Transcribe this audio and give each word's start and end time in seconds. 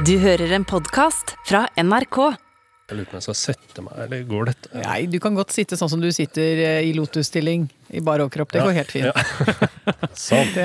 Du 0.00 0.14
hører 0.16 0.54
en 0.56 0.64
podkast 0.64 1.34
fra 1.44 1.66
NRK. 1.76 2.16
Jeg 2.88 2.96
lurer 2.96 3.08
på 3.10 3.12
om 3.12 3.18
jeg 3.20 3.24
skal 3.26 3.36
sette 3.36 3.82
meg, 3.84 3.98
eller 4.06 4.22
går 4.28 4.46
dette? 4.48 4.70
Nei, 4.80 4.96
du 5.12 5.18
kan 5.20 5.36
godt 5.36 5.52
sitte 5.52 5.76
sånn 5.76 5.90
som 5.92 6.00
du 6.00 6.08
sitter 6.16 6.62
i 6.64 6.70
i 6.88 6.94
lotusstilling 6.96 7.66
i 7.92 8.00
bar 8.04 8.22
overkropp. 8.24 8.54
Det 8.56 8.62
går 8.64 8.72
helt 8.78 8.94
fint. 8.94 9.10
Ja. 9.10 9.68
Sånn. 10.16 10.48
Det 10.54 10.64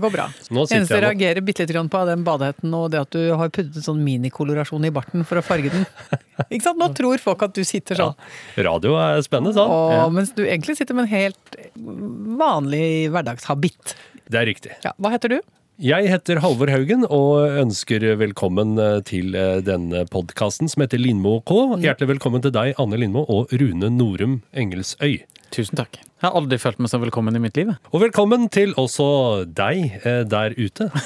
går 0.00 0.12
bra. 0.14 0.26
Nå 0.52 0.62
Eneste 0.64 0.96
jeg 0.96 1.04
reagerer 1.04 1.44
bitte 1.44 1.64
litt 1.64 1.72
grann 1.74 1.88
på, 1.92 1.98
er 2.04 2.12
den 2.12 2.22
badehetten 2.24 2.72
og 2.76 2.90
det 2.92 3.00
at 3.02 3.16
du 3.16 3.32
har 3.40 3.50
puttet 3.52 3.84
sånn 3.84 4.00
minikolorasjon 4.04 4.86
i 4.88 4.92
barten 4.94 5.26
for 5.28 5.40
å 5.40 5.44
farge 5.44 5.72
den. 5.72 5.84
Ikke 6.48 6.64
sant? 6.68 6.80
Nå 6.80 6.88
tror 6.98 7.20
folk 7.24 7.44
at 7.48 7.56
du 7.56 7.64
sitter 7.68 8.00
sånn. 8.00 8.16
Radio 8.60 8.96
er 9.00 9.24
spennende, 9.24 9.56
sånn. 9.56 9.72
Og, 9.72 10.12
mens 10.16 10.32
du 10.36 10.44
egentlig 10.44 10.76
sitter 10.80 10.96
med 10.96 11.08
en 11.08 11.12
helt 11.16 11.58
vanlig 12.44 12.86
hverdagshabit. 13.12 13.96
Det 14.28 14.40
er 14.40 14.48
riktig. 14.48 14.76
Ja, 14.86 14.94
hva 15.00 15.12
heter 15.16 15.36
du? 15.36 15.40
Jeg 15.80 16.04
heter 16.10 16.36
Halvor 16.44 16.68
Haugen 16.68 17.06
og 17.08 17.48
ønsker 17.62 18.04
velkommen 18.20 18.74
eh, 18.76 18.98
til 19.08 19.32
eh, 19.32 19.62
denne 19.64 20.02
podkasten 20.12 20.68
som 20.68 20.82
heter 20.84 21.00
Lindmo 21.00 21.38
K. 21.48 21.54
Hjertelig 21.80 22.10
velkommen 22.10 22.42
til 22.44 22.52
deg, 22.52 22.74
Anne 22.82 22.98
Lindmo 23.00 23.22
og 23.24 23.54
Rune 23.56 23.88
Norum 23.88 24.42
Engelsøy. 24.52 25.22
Tusen 25.52 25.80
takk. 25.80 25.96
Jeg 25.96 26.26
har 26.26 26.36
aldri 26.36 26.58
følt 26.60 26.76
meg 26.76 26.92
så 26.92 27.00
velkommen 27.00 27.38
i 27.38 27.40
mitt 27.40 27.56
liv. 27.56 27.72
Og 27.88 28.04
velkommen 28.04 28.50
til 28.52 28.76
også 28.76 29.06
deg 29.48 29.96
eh, 30.04 30.20
der 30.28 30.52
ute. 30.60 30.90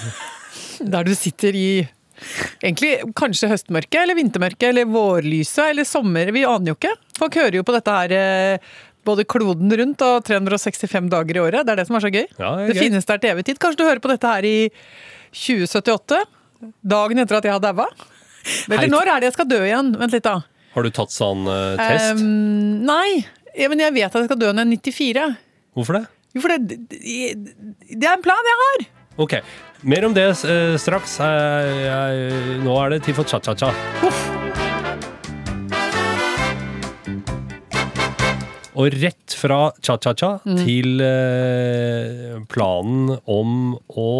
Der 0.92 1.06
du 1.06 1.14
sitter 1.16 1.56
i 1.56 1.68
Egentlig 2.64 3.12
kanskje 3.16 3.48
høstmørket, 3.50 3.96
eller 4.02 4.16
vintermørket, 4.16 4.70
eller 4.70 4.88
vårlyset, 4.88 5.70
eller 5.70 5.84
sommer. 5.88 6.30
Vi 6.32 6.46
aner 6.48 6.72
jo 6.72 6.76
ikke. 6.78 6.94
Folk 7.16 7.36
hører 7.36 7.58
jo 7.58 7.64
på 7.64 7.74
dette 7.76 7.96
her 7.96 8.60
både 9.06 9.26
kloden 9.28 9.72
rundt 9.80 10.02
og 10.04 10.26
365 10.26 11.10
dager 11.12 11.38
i 11.38 11.42
året. 11.44 11.66
Det 11.66 11.74
er 11.74 11.80
det 11.80 11.86
som 11.88 11.98
er 11.98 12.04
så 12.04 12.12
gøy. 12.12 12.24
Ja, 12.34 12.50
det 12.58 12.72
det 12.72 12.76
gøy. 12.76 12.82
finnes 12.82 13.08
der 13.08 13.22
til 13.22 13.32
evig 13.32 13.46
tid. 13.48 13.60
Kanskje 13.62 13.80
du 13.82 13.86
hører 13.86 14.02
på 14.02 14.10
dette 14.12 14.34
her 14.34 14.48
i 14.48 14.56
2078? 15.30 16.20
Dagen 16.82 17.22
etter 17.22 17.38
at 17.38 17.48
jeg 17.48 17.56
har 17.56 17.62
daua? 17.62 17.88
Eller 18.72 18.90
når 18.90 19.12
er 19.12 19.22
det 19.22 19.30
jeg 19.30 19.38
skal 19.38 19.50
dø 19.50 19.62
igjen? 19.64 19.94
Vent 20.00 20.14
litt, 20.16 20.26
da. 20.26 20.40
Har 20.76 20.84
du 20.84 20.92
tatt 20.92 21.14
sånn 21.14 21.46
uh, 21.48 21.78
test? 21.80 22.20
Um, 22.20 22.84
nei, 22.84 23.24
ja, 23.56 23.70
men 23.72 23.80
jeg 23.80 23.94
vet 23.96 24.10
at 24.10 24.20
jeg 24.20 24.28
skal 24.28 24.42
dø 24.42 24.52
når 24.52 24.66
jeg 24.66 24.82
er 24.82 24.92
94. 24.92 25.26
Hvorfor 25.76 26.00
det? 26.00 26.04
Jo, 26.36 26.42
for 26.44 26.52
det, 26.52 26.80
det, 26.92 28.02
er 28.04 28.12
en 28.12 28.24
plan 28.24 28.50
jeg 28.50 28.60
har! 28.64 28.88
Ok, 29.24 29.38
mer 29.88 30.04
om 30.10 30.16
det 30.16 30.28
uh, 30.44 30.76
straks. 30.80 31.16
Uh, 31.24 32.60
nå 32.64 32.76
er 32.82 32.96
det 32.96 33.06
tid 33.08 33.16
for 33.16 33.28
cha-cha-cha. 33.28 33.72
Og 38.76 38.92
rett 39.00 39.34
fra 39.40 39.70
cha-cha-cha 39.80 40.34
Mm. 40.44 40.58
til 40.66 41.00
eh, 41.00 42.38
planen 42.52 43.16
om 43.26 43.76
å 43.96 44.10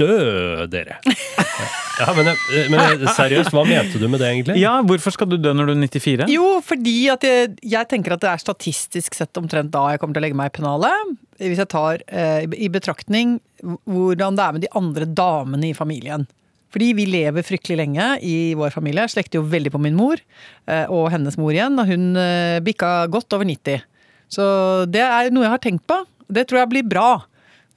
dø, 0.00 0.66
dere. 0.72 1.00
Ja, 1.94 2.08
men, 2.10 2.26
eh, 2.26 2.64
men 2.72 3.04
seriøst, 3.14 3.52
hva 3.54 3.62
mente 3.68 4.00
du 4.02 4.08
med 4.10 4.18
det 4.18 4.26
egentlig? 4.32 4.56
Ja, 4.58 4.72
Hvorfor 4.82 5.14
skal 5.14 5.28
du 5.30 5.36
dø 5.38 5.52
når 5.54 5.68
du 5.68 5.72
er 5.76 5.82
94? 5.84 6.24
Jo, 6.32 6.48
fordi 6.66 6.94
at 7.12 7.22
jeg, 7.22 7.52
jeg 7.62 7.86
tenker 7.92 8.16
at 8.16 8.24
det 8.24 8.32
er 8.32 8.42
statistisk 8.42 9.14
sett 9.14 9.38
omtrent 9.38 9.70
da 9.70 9.84
jeg 9.92 10.00
kommer 10.02 10.16
til 10.16 10.24
å 10.24 10.26
legge 10.26 10.38
meg 10.40 10.50
i 10.50 10.54
pennalet. 10.56 11.12
Hvis 11.38 11.62
jeg 11.62 11.70
tar 11.70 12.02
eh, 12.10 12.48
i 12.58 12.66
betraktning 12.74 13.36
hvordan 13.62 14.34
det 14.34 14.42
er 14.48 14.56
med 14.58 14.66
de 14.66 14.72
andre 14.74 15.06
damene 15.06 15.70
i 15.70 15.76
familien. 15.78 16.26
Fordi 16.74 16.90
vi 16.98 17.06
lever 17.06 17.46
fryktelig 17.46 17.78
lenge 17.78 18.08
i 18.26 18.36
vår 18.58 18.74
familie. 18.74 19.04
Jeg 19.06 19.14
slekter 19.14 19.38
jo 19.38 19.46
veldig 19.46 19.70
på 19.70 19.80
min 19.82 19.94
mor 19.94 20.18
eh, 20.18 20.90
og 20.90 21.06
hennes 21.14 21.38
mor 21.38 21.54
igjen. 21.54 21.78
Og 21.78 21.86
hun 21.86 22.18
eh, 22.18 22.58
bikka 22.66 23.04
godt 23.14 23.36
over 23.36 23.46
90. 23.46 23.84
Så 24.34 24.44
det 24.90 25.04
er 25.04 25.30
noe 25.30 25.46
jeg 25.46 25.54
har 25.54 25.62
tenkt 25.62 25.86
på. 25.86 26.00
Det 26.26 26.48
tror 26.50 26.64
jeg 26.64 26.72
blir 26.72 26.88
bra. 26.90 27.08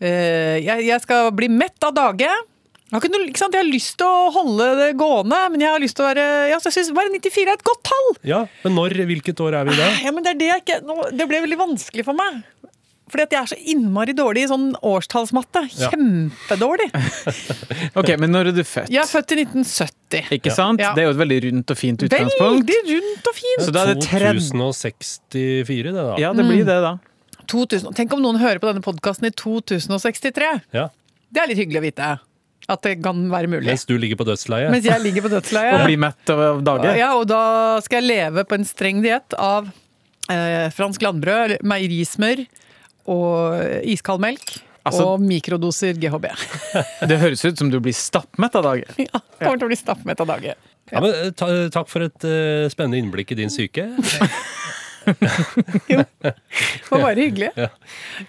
Eh, 0.02 0.58
jeg, 0.66 0.98
skal 1.04 1.30
bli 1.38 1.50
mett 1.54 1.78
av 1.86 1.94
dage. 1.94 2.26
Jeg 2.88 2.96
har, 2.96 3.10
noe, 3.12 3.30
jeg 3.30 3.60
har 3.60 3.68
lyst 3.68 3.98
til 4.00 4.08
å 4.08 4.30
holde 4.32 4.68
det 4.80 4.92
gående, 4.98 5.40
men 5.52 5.62
jeg 5.62 5.74
har 5.74 5.82
lyst 5.84 5.98
til 6.00 6.06
å 6.06 6.08
være 6.08 6.28
ja, 6.54 6.60
så 6.64 6.70
jeg 6.70 6.78
synes 6.78 6.94
bare 6.96 7.12
94 7.12 7.44
er 7.44 7.58
et 7.58 7.66
godt 7.68 7.82
tall! 7.90 8.06
Ja, 8.26 8.38
men 8.64 8.78
når, 8.80 8.96
hvilket 9.10 9.42
år 9.44 9.58
er 9.60 9.68
vi 9.68 9.76
da? 9.76 9.90
Ja, 10.06 10.14
men 10.16 10.24
Det 10.24 10.32
er 10.32 10.40
det 10.40 10.48
jeg 10.48 10.64
ikke 10.64 10.78
nå, 10.88 10.96
Det 11.12 11.28
ble 11.28 11.42
veldig 11.44 11.60
vanskelig 11.60 12.06
for 12.08 12.18
meg. 12.18 12.40
Fordi 13.08 13.24
at 13.24 13.34
jeg 13.34 13.40
er 13.40 13.50
så 13.54 13.58
innmari 13.72 14.14
dårlig 14.18 14.44
i 14.44 14.50
sånn 14.52 14.68
årstallsmatte. 14.84 15.64
Kjempedårlig. 15.78 16.90
Ok, 17.98 18.12
Men 18.20 18.34
når 18.34 18.52
er 18.52 18.56
du 18.58 18.64
født? 18.68 18.92
Jeg 18.92 19.00
er 19.02 19.10
født 19.10 19.34
i 19.34 19.38
1970. 19.46 20.32
Ikke 20.38 20.52
sant? 20.54 20.82
Ja. 20.84 20.92
Det 20.96 21.04
er 21.04 21.08
jo 21.08 21.14
et 21.16 21.22
veldig 21.22 21.38
rundt 21.48 21.74
og 21.74 21.80
fint 21.80 22.04
utgangspunkt. 22.06 22.68
Veldig 22.68 22.98
rundt 22.98 23.30
og 23.32 23.38
fint. 23.38 23.64
Så 23.64 23.74
da 23.74 23.84
er 23.86 23.94
det 23.94 24.06
tredje 24.06 24.44
2064, 24.52 25.94
det 25.96 25.96
da. 25.98 26.18
Ja, 26.22 26.34
det 26.36 26.46
blir 26.48 26.68
det, 26.68 26.78
da. 26.84 26.94
2000, 27.48 27.96
tenk 27.96 28.14
om 28.14 28.24
noen 28.24 28.40
hører 28.42 28.60
på 28.62 28.70
denne 28.70 28.84
podkasten 28.84 29.30
i 29.30 29.34
2063. 29.40 30.52
Ja. 30.76 30.90
Det 31.32 31.44
er 31.44 31.52
litt 31.52 31.62
hyggelig 31.62 31.82
å 31.82 31.86
vite. 31.88 32.12
At 32.68 32.84
det 32.84 32.98
kan 33.00 33.20
være 33.32 33.48
mulig. 33.48 33.70
Mens 33.70 33.88
du 33.88 33.96
ligger 33.96 34.20
på 34.20 34.28
dødsleiet. 34.28 34.72
Mens 34.74 34.88
jeg 34.88 35.00
ligger 35.06 35.24
på 35.24 35.32
Og 35.40 35.84
blir 35.88 36.00
mett 36.04 36.32
av 36.34 36.62
dager. 36.68 36.98
Ja, 37.00 37.14
og 37.16 37.28
da 37.32 37.42
skal 37.86 38.02
jeg 38.04 38.12
leve 38.12 38.44
på 38.48 38.58
en 38.60 38.68
streng 38.68 39.00
diett 39.06 39.36
av 39.40 39.70
eh, 40.28 40.68
fransk 40.76 41.08
landbrød, 41.08 41.60
meierismør 41.64 42.44
og 43.08 43.84
iskald 43.88 44.24
melk. 44.24 44.58
Altså- 44.88 45.04
og 45.04 45.20
mikrodoser 45.20 45.98
GHB. 46.00 46.30
Det 47.10 47.20
høres 47.20 47.44
ut 47.44 47.60
som 47.60 47.70
du 47.72 47.80
blir 47.84 47.96
stappmett 47.96 48.56
av 48.56 48.64
dage. 48.70 48.88
Ja, 49.02 49.20
kommer 49.42 49.60
til 49.60 49.68
å 49.68 49.72
bli 49.74 49.80
stappmett 49.80 50.22
av 50.24 50.30
dage. 50.32 50.56
Ja, 50.88 51.02
men, 51.04 51.12
eh, 51.12 51.32
ta, 51.36 51.48
takk 51.74 51.90
for 51.92 52.06
et 52.06 52.24
uh, 52.24 52.70
spennende 52.72 53.02
innblikk 53.02 53.34
i 53.36 53.40
din 53.42 53.52
syke. 53.52 53.90
Det 56.28 56.90
var 56.90 57.02
bare 57.02 57.16
hyggelig. 57.20 57.50
Ja. 57.56 57.68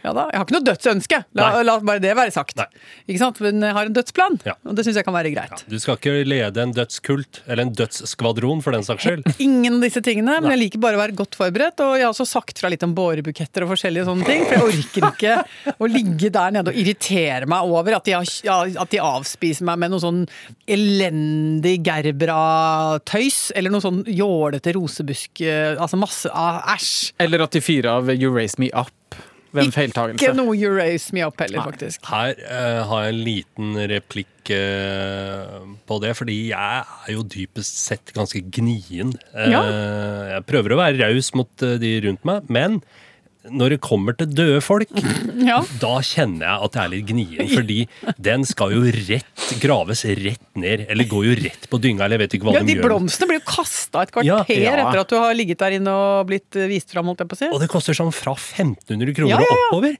Ja 0.04 0.12
da, 0.14 0.24
Jeg 0.32 0.38
har 0.38 0.44
ikke 0.46 0.54
noe 0.56 0.66
dødsønske, 0.68 1.18
la, 1.38 1.46
la 1.66 1.74
bare 1.84 2.02
det 2.02 2.12
være 2.18 2.32
sagt. 2.34 2.56
Nei. 2.58 2.66
Ikke 3.08 3.20
sant? 3.22 3.40
Men 3.44 3.62
jeg 3.64 3.74
har 3.76 3.88
en 3.88 3.96
dødsplan, 3.96 4.38
Ja. 4.46 4.54
og 4.68 4.76
det 4.78 4.84
syns 4.86 4.98
jeg 5.00 5.06
kan 5.06 5.16
være 5.16 5.32
greit. 5.34 5.64
Du 5.70 5.76
skal 5.82 5.98
ikke 5.98 6.14
lede 6.28 6.62
en 6.62 6.74
dødskult, 6.76 7.40
eller 7.46 7.64
en 7.66 7.72
dødsskvadron 7.78 8.62
for 8.64 8.76
den 8.76 8.86
saks 8.86 9.06
skyld. 9.06 9.26
Ingen 9.46 9.78
av 9.78 9.86
disse 9.88 10.02
tingene, 10.04 10.38
men 10.42 10.52
jeg 10.54 10.62
liker 10.64 10.82
bare 10.82 10.98
å 10.98 11.02
være 11.02 11.16
godt 11.18 11.38
forberedt. 11.38 11.82
Og 11.84 11.96
jeg 11.98 12.06
har 12.06 12.12
også 12.14 12.28
sagt 12.28 12.60
fra 12.62 12.70
litt 12.72 12.84
om 12.86 12.94
bårebuketter 12.98 13.66
og 13.66 13.72
forskjellige 13.74 14.06
sånne 14.08 14.28
ting. 14.28 14.44
For 14.48 14.58
jeg 14.58 14.66
orker 14.68 15.08
ikke 15.12 15.74
å 15.78 15.90
ligge 15.90 16.32
der 16.34 16.54
nede 16.58 16.72
og 16.74 16.78
irritere 16.82 17.48
meg 17.50 17.68
over 17.68 17.98
at 17.98 18.06
de, 18.08 18.16
har, 18.18 18.72
at 18.84 18.92
de 18.94 19.02
avspiser 19.02 19.66
meg 19.68 19.80
med 19.84 19.94
noe 19.94 20.02
sånn 20.04 20.22
elendig 20.68 21.78
gerbra-tøys, 21.86 23.38
Eller 23.58 23.72
noe 23.72 23.82
sånn 23.84 24.02
jålete 24.06 24.72
rosebusk 24.76 25.42
eh, 25.44 25.74
Altså 25.80 25.98
masse 26.00 26.30
Æsj! 26.68 27.12
Eller 27.24 27.44
at 27.46 27.54
de 27.56 27.62
fyrer 27.64 27.90
av 27.90 28.10
You 28.12 28.32
Raise 28.34 28.60
Me 28.60 28.68
Up 28.76 28.92
Ikke 30.12 30.34
noe 30.36 30.52
you 30.58 30.70
raise 30.76 31.14
me 31.16 31.22
up 31.24 31.40
heller, 31.40 31.62
faktisk. 31.64 32.04
Her 32.10 32.34
uh, 32.36 32.82
har 32.90 33.06
jeg 33.06 33.14
en 33.14 33.22
liten 33.24 33.78
replikk 33.90 34.52
uh, 34.52 35.62
på 35.88 35.98
det, 36.04 36.12
fordi 36.18 36.36
jeg 36.50 36.82
er 36.84 37.14
jo 37.14 37.24
dypest 37.24 37.80
sett 37.86 38.12
ganske 38.16 38.42
gnien. 38.52 39.14
Uh, 39.32 39.46
Ja. 39.48 39.62
Jeg 40.34 40.46
prøver 40.50 40.74
å 40.76 40.80
være 40.82 41.00
raus 41.00 41.32
mot 41.36 41.64
eh, 41.64 41.78
de 41.80 41.94
rundt 42.04 42.26
meg, 42.28 42.50
men 42.52 42.82
når 43.50 43.74
det 43.74 43.78
kommer 43.84 44.16
til 44.18 44.28
døde 44.32 44.60
folk, 44.64 44.90
Ja. 45.48 45.60
da 45.80 45.94
kjenner 46.04 46.44
jeg 46.46 46.64
at 46.68 46.78
jeg 46.78 46.82
er 46.84 46.92
litt 46.94 47.06
gnien. 47.08 47.50
Fordi 47.52 47.78
den 48.20 48.44
skal 48.48 48.72
jo 48.74 48.82
rett 48.86 49.52
graves 49.62 50.04
rett 50.18 50.42
ned, 50.58 50.86
eller 50.90 51.08
går 51.08 51.26
jo 51.28 51.36
rett 51.44 51.68
på 51.70 51.80
dynga, 51.80 52.04
eller 52.06 52.18
jeg 52.18 52.24
vet 52.26 52.36
ikke 52.38 52.48
hva 52.50 52.54
Ja, 52.58 52.62
de 52.64 52.72
De 52.72 52.76
gjør. 52.78 52.88
blomstene 52.90 53.30
blir 53.30 53.40
jo 53.40 53.46
kasta 53.48 54.02
et 54.04 54.12
kvarter 54.14 54.28
Ja, 54.28 54.40
ja. 54.48 54.74
etter 54.84 55.02
at 55.04 55.08
du 55.12 55.16
har 55.20 55.34
ligget 55.38 55.58
der 55.62 55.76
inne 55.78 55.94
og 55.94 56.26
blitt 56.30 56.56
eh, 56.58 56.68
vist 56.70 56.90
fram, 56.92 57.06
holdt 57.10 57.24
jeg 57.24 57.30
på 57.30 57.38
å 57.38 57.42
si. 57.42 57.50
Og 57.54 57.60
det 57.62 57.70
koster 57.72 57.96
sånn 57.96 58.12
fra 58.12 58.34
1500 58.36 59.14
kroner 59.16 59.36
Ja, 59.36 59.40
ja, 59.44 59.48
og 59.48 59.64
oppover. 59.78 59.96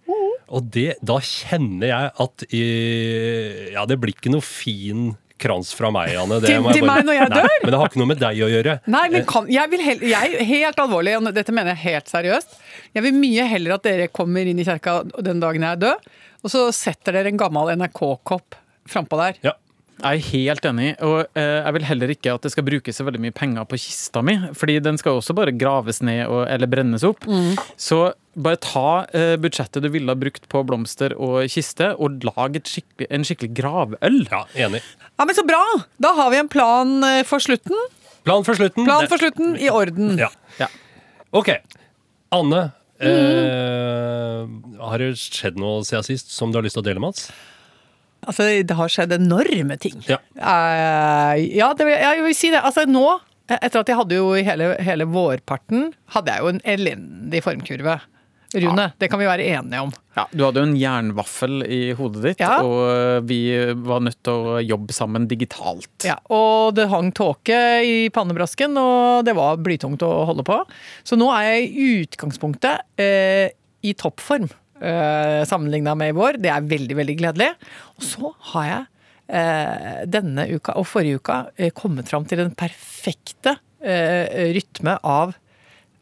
Og 0.49 0.69
det, 0.73 0.95
da 1.05 1.19
kjenner 1.21 1.91
jeg 1.91 2.13
at 2.25 2.45
øh, 2.49 3.73
Ja, 3.75 3.83
det 3.89 3.99
blir 4.01 4.15
ikke 4.17 4.33
noe 4.33 4.45
fin 4.45 5.11
krans 5.39 5.71
fra 5.77 5.91
meg, 5.95 6.13
Anne. 6.19 6.41
Det 6.43 6.51
Til- 6.51 6.63
må 6.65 6.73
jeg 6.73 6.81
til 6.81 6.89
meg 6.89 7.05
når 7.07 7.19
jeg 7.19 7.29
Nei, 7.33 7.43
dør? 7.43 7.59
Men 7.63 7.71
det 7.75 7.81
har 7.81 7.93
ikke 7.93 8.01
noe 8.03 8.11
med 8.11 8.21
deg 8.23 8.43
å 8.45 8.51
gjøre. 8.53 8.75
Nei, 8.95 9.05
men 9.15 9.27
kan, 9.31 9.47
jeg 9.55 9.71
vil 9.75 9.85
heller, 9.87 10.09
jeg, 10.15 10.47
helt 10.51 10.83
alvorlig, 10.85 11.17
og 11.19 11.31
dette 11.35 11.55
mener 11.55 11.75
jeg 11.77 11.83
helt 11.85 12.13
seriøst. 12.13 12.59
Jeg 12.99 13.07
vil 13.07 13.17
mye 13.21 13.47
heller 13.55 13.77
at 13.79 13.87
dere 13.87 14.09
kommer 14.09 14.51
inn 14.51 14.59
i 14.59 14.67
kjerka 14.67 15.01
den 15.25 15.41
dagen 15.43 15.63
jeg 15.67 15.79
er 15.79 15.83
død, 15.87 16.11
og 16.45 16.53
så 16.53 16.67
setter 16.75 17.19
dere 17.19 17.33
en 17.33 17.41
gammel 17.41 17.73
NRK-kopp 17.79 18.59
frampå 18.89 19.19
der. 19.21 19.41
Ja. 19.51 19.57
Jeg 19.99 20.21
er 20.21 20.27
helt 20.31 20.67
enig, 20.69 20.91
og 21.03 21.25
eh, 21.35 21.57
jeg 21.59 21.75
vil 21.75 21.87
heller 21.89 22.11
ikke 22.15 22.35
at 22.37 22.45
det 22.47 22.53
skal 22.55 22.63
brukes 22.69 22.95
så 23.01 23.03
veldig 23.03 23.19
mye 23.25 23.35
penger 23.35 23.65
på 23.67 23.81
kista 23.83 24.23
mi, 24.23 24.37
fordi 24.55 24.77
den 24.79 25.01
skal 25.01 25.19
også 25.19 25.35
bare 25.35 25.51
graves 25.59 25.99
ned 26.07 26.21
og, 26.31 26.45
eller 26.47 26.71
brennes 26.71 27.03
opp. 27.03 27.27
Så 27.75 28.13
bare 28.43 28.59
ta 28.63 29.05
eh, 29.17 29.35
budsjettet 29.41 29.83
du 29.85 29.89
ville 29.93 30.09
ha 30.13 30.17
brukt 30.19 30.47
på 30.53 30.63
blomster 30.69 31.15
og 31.19 31.43
kiste, 31.53 31.91
og 31.99 32.23
lag 32.27 32.57
et 32.61 32.71
skikkelig, 32.71 33.09
en 33.11 33.27
skikkelig 33.29 33.51
gravøl. 33.59 34.19
ja, 34.31 34.43
enig. 34.67 34.83
Ja, 35.19 35.25
men 35.27 35.35
så 35.37 35.45
bra! 35.49 35.61
Da 35.99 36.15
har 36.19 36.31
vi 36.35 36.41
en 36.43 36.49
plan 36.53 36.97
eh, 37.05 37.23
for 37.27 37.43
slutten. 37.43 37.77
Plan 38.29 38.45
for 38.45 38.59
slutten. 38.59 38.85
Plan 38.89 39.07
for 39.11 39.19
slutten 39.23 39.55
i 39.59 39.71
orden. 39.73 40.17
Ja. 40.21 40.29
Ja. 40.63 40.71
Ok. 41.33 41.55
Anne, 42.35 42.71
Mm. 42.99 43.07
eh, 43.15 44.83
har 44.83 44.99
det 44.99 45.13
skjedd 45.21 45.55
noe 45.61 45.85
siden 45.87 46.03
sist 46.03 46.33
som 46.35 46.51
du 46.51 46.59
har 46.59 46.65
lyst 46.67 46.75
til 46.75 46.83
å 46.83 46.87
dele 46.89 46.99
med 47.03 47.13
oss? 47.15 47.29
Altså, 48.27 48.49
det 48.67 48.75
har 48.75 48.91
skjedd 48.91 49.13
enorme 49.15 49.77
ting. 49.79 50.01
Ja. 50.11 50.19
Eh, 50.35 51.45
ja, 51.55 51.69
det 51.79 51.87
vil, 51.87 51.95
jeg 51.95 52.25
vil 52.27 52.35
si 52.35 52.51
det. 52.51 52.59
Altså 52.67 52.83
nå, 52.91 53.05
etter 53.55 53.85
at 53.85 53.93
jeg 53.93 53.97
hadde 54.01 54.19
jo 54.19 54.33
hele, 54.35 54.73
hele 54.83 55.07
vårparten, 55.09 55.93
hadde 56.17 56.35
jeg 56.35 56.43
jo 56.43 56.51
en 56.57 56.61
elendig 56.75 57.45
formkurve. 57.47 58.01
Rune. 58.55 58.87
Det 58.99 59.11
kan 59.13 59.21
vi 59.21 59.27
være 59.29 59.45
enige 59.45 59.81
om. 59.85 59.91
Ja, 60.17 60.25
Du 60.33 60.45
hadde 60.47 60.63
jo 60.63 60.67
en 60.71 60.77
jernvaffel 60.81 61.63
i 61.69 61.93
hodet 61.99 62.23
ditt, 62.25 62.41
Ja. 62.41 62.63
og 62.65 63.27
vi 63.29 63.41
var 63.77 64.01
nødt 64.01 64.23
til 64.25 64.33
å 64.33 64.57
jobbe 64.65 64.95
sammen 64.97 65.27
digitalt. 65.29 66.05
Ja, 66.09 66.17
og 66.33 66.75
det 66.79 66.89
hang 66.89 67.11
tåke 67.13 67.59
i 67.85 68.09
pannebrasken, 68.09 68.73
og 68.81 69.25
det 69.29 69.35
var 69.37 69.59
blytungt 69.61 70.01
å 70.03 70.25
holde 70.31 70.45
på. 70.49 70.63
Så 71.05 71.19
nå 71.21 71.29
er 71.37 71.51
jeg 71.61 71.69
i 71.77 71.89
utgangspunktet 72.07 72.81
eh, 72.99 73.51
i 73.85 73.93
toppform 73.95 74.49
eh, 74.81 75.45
sammenligna 75.45 75.95
med 75.95 76.15
i 76.15 76.17
vår. 76.17 76.41
Det 76.41 76.51
er 76.51 76.61
veldig, 76.63 76.97
veldig 76.97 77.19
gledelig. 77.21 77.51
Og 77.99 78.03
så 78.09 78.33
har 78.55 78.65
jeg 78.71 78.87
eh, 79.29 80.01
denne 80.09 80.49
uka 80.57 80.73
og 80.81 80.89
forrige 80.89 81.21
uka 81.21 81.39
eh, 81.57 81.71
kommet 81.77 82.09
fram 82.09 82.25
til 82.25 82.39
den 82.43 82.55
perfekte 82.59 83.59
eh, 83.85 84.49
rytme 84.57 84.97
av 85.05 85.37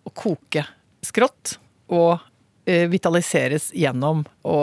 å 0.07 0.15
koke 0.15 0.63
skrått 1.05 1.57
og 1.91 2.15
eh, 2.15 2.33
vitaliseres 2.67 3.71
gjennom 3.77 4.25
å 4.43 4.59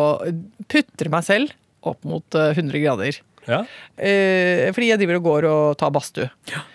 putre 0.67 1.11
meg 1.13 1.23
selv 1.23 1.53
opp 1.87 2.03
mot 2.07 2.35
eh, 2.35 2.53
100 2.57 2.83
grader. 2.83 3.17
Ja. 3.47 3.63
Eh, 3.97 4.69
fordi 4.75 4.93
jeg 4.93 5.01
driver 5.01 5.19
og 5.19 5.27
går 5.27 5.49
og 5.49 5.65
tar 5.81 5.91
badstue. 5.95 6.29
Ja. 6.53 6.67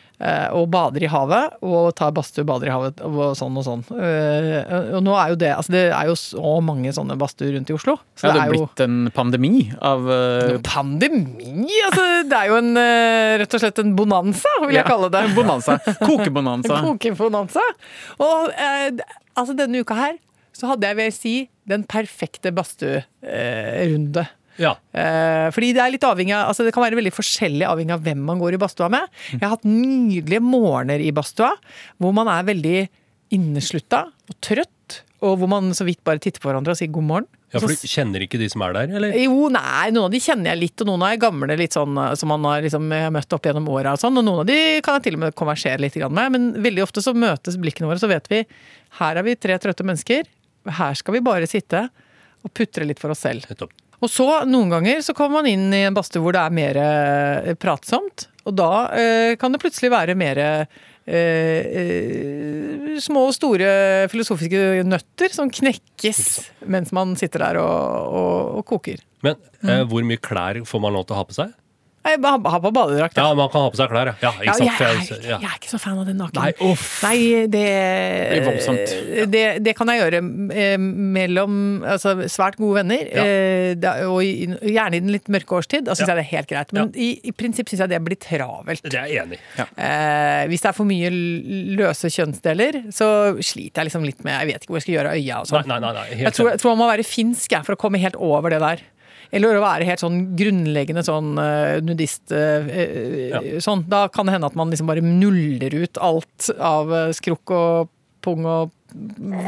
og 0.51 0.65
bader 0.67 1.05
i 1.07 1.09
havet, 1.13 1.61
og 1.63 1.93
tar 1.95 2.11
badstue, 2.11 2.43
bader 2.43 2.67
i 2.67 2.73
havet, 2.75 2.99
og 3.07 3.37
sånn 3.39 3.55
og 3.55 3.63
sånn. 3.63 3.85
Eh, 3.95 4.73
og 4.99 5.05
nå 5.07 5.13
er 5.15 5.31
jo 5.31 5.37
det 5.39 5.53
Altså, 5.55 5.71
det 5.77 5.83
er 5.95 6.09
jo 6.11 6.17
så 6.19 6.57
mange 6.59 6.91
sånne 6.97 7.15
badstuer 7.21 7.53
rundt 7.55 7.71
i 7.71 7.77
Oslo. 7.77 7.95
Så 8.19 8.27
Ja, 8.27 8.33
det 8.35 8.41
det 8.41 8.43
er 8.43 8.51
jo 8.51 8.65
blitt 8.65 8.83
en 8.83 8.99
pandemi 9.15 9.53
av 9.79 10.11
eh, 10.11 10.57
Pandemi! 10.67 11.71
Altså, 11.87 12.09
det 12.27 12.41
er 12.41 12.51
jo 12.51 12.59
en, 12.59 12.73
eh, 12.83 13.37
rett 13.45 13.55
og 13.55 13.63
slett 13.63 13.79
en 13.85 13.95
bonanza, 13.95 14.57
vil 14.67 14.75
jeg 14.75 14.83
ja, 14.83 14.89
kalle 14.91 15.13
det. 15.15 15.23
Bonanza. 15.39 15.79
Kokebonanza. 16.09 16.83
Kokebonanza. 16.83 17.63
Og 18.19 18.51
eh, 18.59 18.91
altså 19.39 19.55
denne 19.55 19.87
uka 19.87 20.03
her 20.03 20.19
så 20.59 20.73
hadde 20.73 20.91
jeg, 20.91 20.99
vil 20.99 21.09
jeg 21.09 21.17
si, 21.17 21.37
den 21.71 21.87
perfekte 21.89 22.53
badstuerunde. 22.57 24.27
ja. 24.59 24.75
Eh, 24.91 25.49
fordi 25.55 25.73
det 25.77 25.85
er 25.85 25.93
litt 25.95 26.07
avhengig 26.07 26.35
av, 26.35 26.49
altså 26.51 26.67
det 26.67 26.73
kan 26.75 26.83
være 26.83 26.99
veldig 26.99 27.15
forskjellig 27.15 27.67
avhengig 27.69 27.95
av 27.95 28.03
hvem 28.07 28.25
man 28.27 28.41
går 28.43 28.57
i 28.57 28.63
badstua 28.63 28.91
med. 28.91 29.07
Jeg 29.37 29.45
har 29.45 29.55
hatt 29.55 29.69
nydelige 29.69 30.43
morgener 30.43 31.05
i 31.05 31.13
badstua 31.15 31.53
hvor 32.03 32.17
man 32.17 32.31
er 32.33 32.49
veldig 32.49 32.79
inneslutta 33.37 34.09
og 34.11 34.41
trøtt. 34.45 35.03
Og 35.19 35.35
hvor 35.41 35.51
man 35.51 35.73
så 35.75 35.83
vidt 35.83 35.99
bare 36.07 36.21
titter 36.23 36.39
på 36.39 36.47
hverandre 36.47 36.75
og 36.75 36.79
sier 36.79 36.91
god 36.95 37.07
morgen. 37.07 37.25
ja, 37.51 37.59
for 37.59 37.73
du 37.73 37.89
kjenner 37.91 38.23
ikke 38.23 38.39
de 38.39 38.47
som 38.53 38.63
er 38.63 38.75
der, 38.77 38.93
eller? 39.01 39.17
jo, 39.19 39.49
nei, 39.51 39.89
noen 39.91 40.07
av 40.07 40.13
de 40.15 40.21
kjenner 40.23 40.53
jeg 40.53 40.61
litt, 40.61 40.85
og 40.85 40.91
noen 40.91 41.03
av 41.03 41.15
er 41.15 41.21
gamle 41.25 41.57
litt 41.59 41.75
sånn 41.75 41.99
som 42.21 42.31
man 42.31 42.47
har 42.47 42.63
liksom 42.63 42.87
møtt 42.87 43.35
opp 43.35 43.49
gjennom 43.49 43.67
åra 43.73 43.97
og 43.97 44.03
sånn. 44.03 44.21
Og 44.21 44.27
noen 44.27 44.45
av 44.45 44.47
de 44.47 44.59
kan 44.87 44.99
jeg 44.99 45.09
til 45.09 45.19
og 45.19 45.25
med 45.25 45.39
konversere 45.39 45.83
litt 45.83 45.99
med, 45.99 46.35
men 46.35 46.47
veldig 46.63 46.85
ofte 46.87 47.03
så 47.03 47.17
møtes 47.19 47.59
blikkene 47.59 47.91
våre, 47.91 47.99
så 47.99 48.11
vet 48.11 48.31
vi 48.31 48.45
her 49.01 49.19
er 49.19 49.27
vi 49.27 49.35
tre 49.35 49.59
trøtte 49.59 49.87
mennesker. 49.87 50.29
Her 50.67 50.95
skal 50.99 51.15
vi 51.15 51.21
bare 51.25 51.47
sitte 51.51 51.85
og 52.45 52.51
putre 52.55 52.85
litt 52.87 52.99
for 53.03 53.11
oss 53.15 53.23
selv. 53.27 53.47
Og 53.99 54.11
så 54.11 54.27
noen 54.47 54.71
ganger 54.71 55.01
så 55.03 55.15
kommer 55.17 55.41
man 55.43 55.47
inn 55.51 55.73
i 55.75 55.81
en 55.89 55.95
badstue 55.97 56.23
hvor 56.23 56.33
det 56.37 56.43
er 56.45 56.55
mer 56.55 56.77
eh, 56.83 57.55
pratsomt. 57.59 58.29
Og 58.47 58.55
da 58.57 58.69
eh, 58.95 59.33
kan 59.41 59.53
det 59.55 59.61
plutselig 59.63 59.91
være 59.91 60.15
mer 60.19 60.39
eh, 60.39 60.67
eh, 61.59 62.99
små 63.03 63.27
og 63.29 63.35
store 63.37 63.71
filosofiske 64.13 64.85
nøtter 64.87 65.35
som 65.35 65.51
knekkes 65.53 66.21
mens 66.71 66.93
man 66.97 67.15
sitter 67.19 67.43
der 67.47 67.61
og, 67.63 68.15
og, 68.19 68.59
og 68.61 68.67
koker. 68.75 69.03
Men 69.27 69.35
eh, 69.35 69.47
Mm. 69.83 69.89
hvor 69.91 70.05
mye 70.07 70.21
klær 70.23 70.61
får 70.63 70.81
man 70.85 70.95
lov 70.95 71.09
til 71.09 71.17
å 71.17 71.19
ha 71.19 71.25
på 71.27 71.35
seg? 71.35 71.51
Jeg 72.07 72.21
ha 72.25 72.31
ha 72.39 72.59
på 72.63 72.71
badedrakt. 72.73 73.17
Ja. 73.19 73.27
Ja, 73.29 73.35
man 73.37 73.51
kan 73.53 73.65
ha 73.67 73.71
på 73.73 73.79
seg 73.79 73.91
klær, 73.91 74.09
ja. 74.09 74.15
ja 74.23 74.31
Ja, 74.47 74.55
jeg, 74.57 74.71
er, 74.79 75.01
jeg, 75.27 75.39
er 75.43 75.57
ikke 75.59 75.71
så 75.71 75.81
fan 75.83 75.99
av 76.01 76.07
den 76.09 76.17
naken. 76.21 76.39
Nei, 76.41 76.53
uff. 76.65 76.87
Nei, 77.05 77.19
det 77.51 77.65
blir 78.31 78.45
voldsomt. 78.47 78.95
Det, 79.33 79.43
det 79.67 79.75
kan 79.77 79.91
jeg 79.93 80.01
gjøre 80.03 80.21
eh, 80.55 80.77
mellom 80.79 81.59
altså, 81.85 82.15
svært 82.31 82.59
gode 82.61 82.81
venner, 82.81 83.05
Ja. 83.13 83.25
eh, 83.27 84.05
og 84.09 84.23
gjerne 84.25 84.99
i 84.99 85.03
den 85.03 85.13
litt 85.13 85.29
mørke 85.33 85.59
årstid. 85.59 85.85
Da 85.89 85.97
syns 85.99 86.07
Ja. 86.07 86.15
jeg 86.15 86.23
det 86.23 86.27
er 86.27 86.33
helt 86.37 86.51
greit. 86.53 86.73
Men 86.77 86.93
i, 86.97 87.11
i 87.29 87.35
prinsipp 87.37 87.69
syns 87.73 87.85
jeg 87.85 87.93
det 87.93 88.01
blir 88.07 88.21
travelt. 88.23 88.85
Det 88.89 88.95
er 88.99 89.11
jeg 89.13 89.25
enig. 89.27 89.41
Eh, 89.59 90.45
hvis 90.49 90.65
det 90.65 90.73
er 90.73 90.77
for 90.79 90.89
mye 90.89 91.11
løse 91.79 92.13
kjønnsdeler, 92.15 92.85
så 92.95 93.09
sliter 93.45 93.83
jeg 93.83 93.91
liksom 93.91 94.07
litt 94.07 94.23
med 94.25 94.39
Jeg 94.39 94.53
vet 94.53 94.63
ikke 94.65 94.73
hvor 94.73 94.81
jeg 94.81 94.87
skal 94.87 94.97
gjøre 94.99 95.17
øya 95.19 95.41
og 95.43 95.51
sånn. 95.51 96.15
jeg 96.23 96.33
tror 96.63 96.71
man 96.73 96.81
må 96.85 96.93
være 96.93 97.05
finsk 97.07 97.53
jeg, 97.53 97.67
for 97.67 97.75
å 97.77 97.81
komme 97.81 98.01
helt 98.01 98.17
over 98.17 98.55
det 98.55 98.63
der. 98.65 98.87
Eller 99.35 99.59
å 99.59 99.65
være 99.65 99.87
helt 99.89 100.01
sånn 100.01 100.21
grunnleggende 100.39 101.05
sånn 101.05 101.35
eh, 101.43 101.77
nudist 101.85 102.33
eh, 102.33 102.71
eh, 102.85 103.59
sånn. 103.65 103.85
Da 103.91 104.07
kan 104.13 104.29
det 104.29 104.37
hende 104.37 104.49
at 104.49 104.57
man 104.59 104.73
liksom 104.73 104.89
bare 104.89 105.05
nuller 105.05 105.75
ut 105.77 106.01
alt 106.01 106.49
av 106.57 106.95
skrukk 107.17 107.53
og 107.55 107.93
pung 108.25 108.49
og 108.49 108.73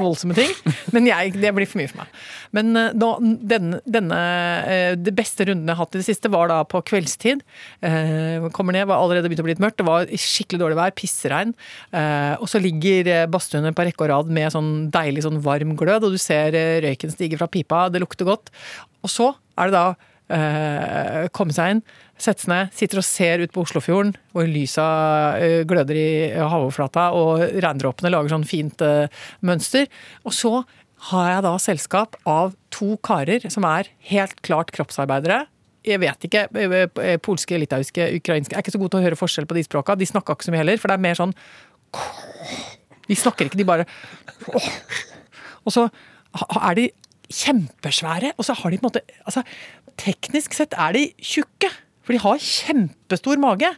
voldsomme 0.00 0.36
ting. 0.36 0.50
Men 0.94 1.08
jeg, 1.08 1.34
det 1.40 1.52
blir 1.56 1.68
for 1.68 1.80
mye 1.80 1.90
for 1.90 2.02
meg. 2.02 2.20
Men 2.56 2.72
da, 2.74 3.12
denne, 3.20 3.80
denne 3.86 4.20
de 5.00 5.10
Det 5.10 5.14
beste 5.16 5.46
runden 5.48 5.68
jeg 5.68 5.76
har 5.76 5.84
hatt 5.84 5.96
i 5.96 6.00
det 6.00 6.06
siste, 6.06 6.30
var 6.32 6.50
da 6.50 6.60
på 6.68 6.80
kveldstid. 6.86 7.42
Eh, 7.86 8.48
kommer 8.54 8.76
ned, 8.76 8.88
var 8.90 9.02
allerede 9.02 9.30
begynt 9.30 9.42
å 9.42 9.46
bli 9.46 9.54
litt 9.54 9.62
mørkt. 9.62 9.78
Det 9.80 9.88
var 9.88 10.10
skikkelig 10.10 10.60
dårlig 10.62 10.78
vær, 10.78 10.94
pissregn. 10.96 11.54
Eh, 11.96 12.34
og 12.38 12.46
så 12.50 12.60
ligger 12.62 13.10
eh, 13.10 13.26
badstuene 13.30 13.72
på 13.76 13.86
rekke 13.86 14.06
og 14.06 14.12
rad 14.12 14.30
med 14.32 14.52
sånn 14.54 14.72
deilig 14.94 15.26
sånn 15.26 15.40
varm 15.44 15.74
glød, 15.78 16.06
og 16.06 16.14
du 16.14 16.20
ser 16.20 16.56
eh, 16.58 16.78
røyken 16.84 17.12
stige 17.14 17.40
fra 17.40 17.50
pipa, 17.50 17.88
det 17.92 18.02
lukter 18.02 18.28
godt. 18.28 18.52
Og 19.04 19.12
så 19.12 19.32
er 19.60 19.70
det 19.70 19.76
da 19.76 19.86
eh, 19.90 20.09
komme 20.30 21.54
seg 21.54 21.74
inn, 21.74 21.82
sette 22.20 22.44
seg 22.44 22.52
ned, 22.52 22.74
sitter 22.76 23.00
og 23.00 23.06
ser 23.06 23.44
ut 23.44 23.52
på 23.54 23.64
Oslofjorden, 23.64 24.12
hvor 24.34 24.48
lysa 24.48 24.86
eh, 25.40 25.60
gløder 25.68 25.98
i 25.98 26.10
havoverflata, 26.36 27.10
og 27.16 27.44
regndråpene 27.62 28.12
lager 28.12 28.34
sånn 28.34 28.46
fint 28.48 28.84
eh, 28.84 29.22
mønster. 29.46 29.88
Og 30.28 30.36
så 30.36 30.52
har 31.10 31.30
jeg 31.30 31.46
da 31.46 31.54
selskap 31.62 32.18
av 32.28 32.52
to 32.74 32.94
karer 33.06 33.46
som 33.52 33.64
er 33.68 33.88
helt 34.10 34.36
klart 34.46 34.72
kroppsarbeidere. 34.76 35.46
Jeg 35.86 36.02
vet 36.02 36.28
ikke. 36.28 36.46
eh, 36.60 36.76
eh, 36.84 37.16
Polske, 37.24 37.56
litauiske, 37.58 38.10
ukrainske. 38.20 38.52
Jeg 38.52 38.60
er 38.60 38.66
ikke 38.66 38.76
så 38.76 38.82
god 38.82 38.92
til 38.92 39.00
å 39.00 39.06
høre 39.08 39.20
forskjell 39.20 39.48
på 39.48 39.56
de 39.56 39.64
språka. 39.64 39.96
De 39.96 40.08
snakka 40.08 40.36
ikke 40.36 40.50
så 40.50 40.54
mye 40.54 40.64
heller, 40.64 40.80
for 40.80 40.92
det 40.92 40.98
er 40.98 41.06
mer 41.08 41.18
sånn 41.18 41.34
De 43.10 43.16
snakker 43.18 43.48
ikke, 43.48 43.58
de 43.58 43.64
bare 43.66 43.82
Og 45.66 45.72
så 45.74 45.88
er 46.30 46.76
de 46.78 46.84
kjempesvære, 47.30 48.34
og 48.36 48.46
så 48.46 48.56
har 48.58 48.72
de 48.72 48.80
på 48.80 48.86
en 48.86 48.90
måte 48.90 49.04
altså, 49.24 49.44
Teknisk 50.00 50.54
sett 50.56 50.72
er 50.80 50.94
de 50.96 51.02
tjukke, 51.20 51.68
for 52.06 52.16
de 52.16 52.20
har 52.22 52.38
kjempestor 52.40 53.40
mage. 53.42 53.68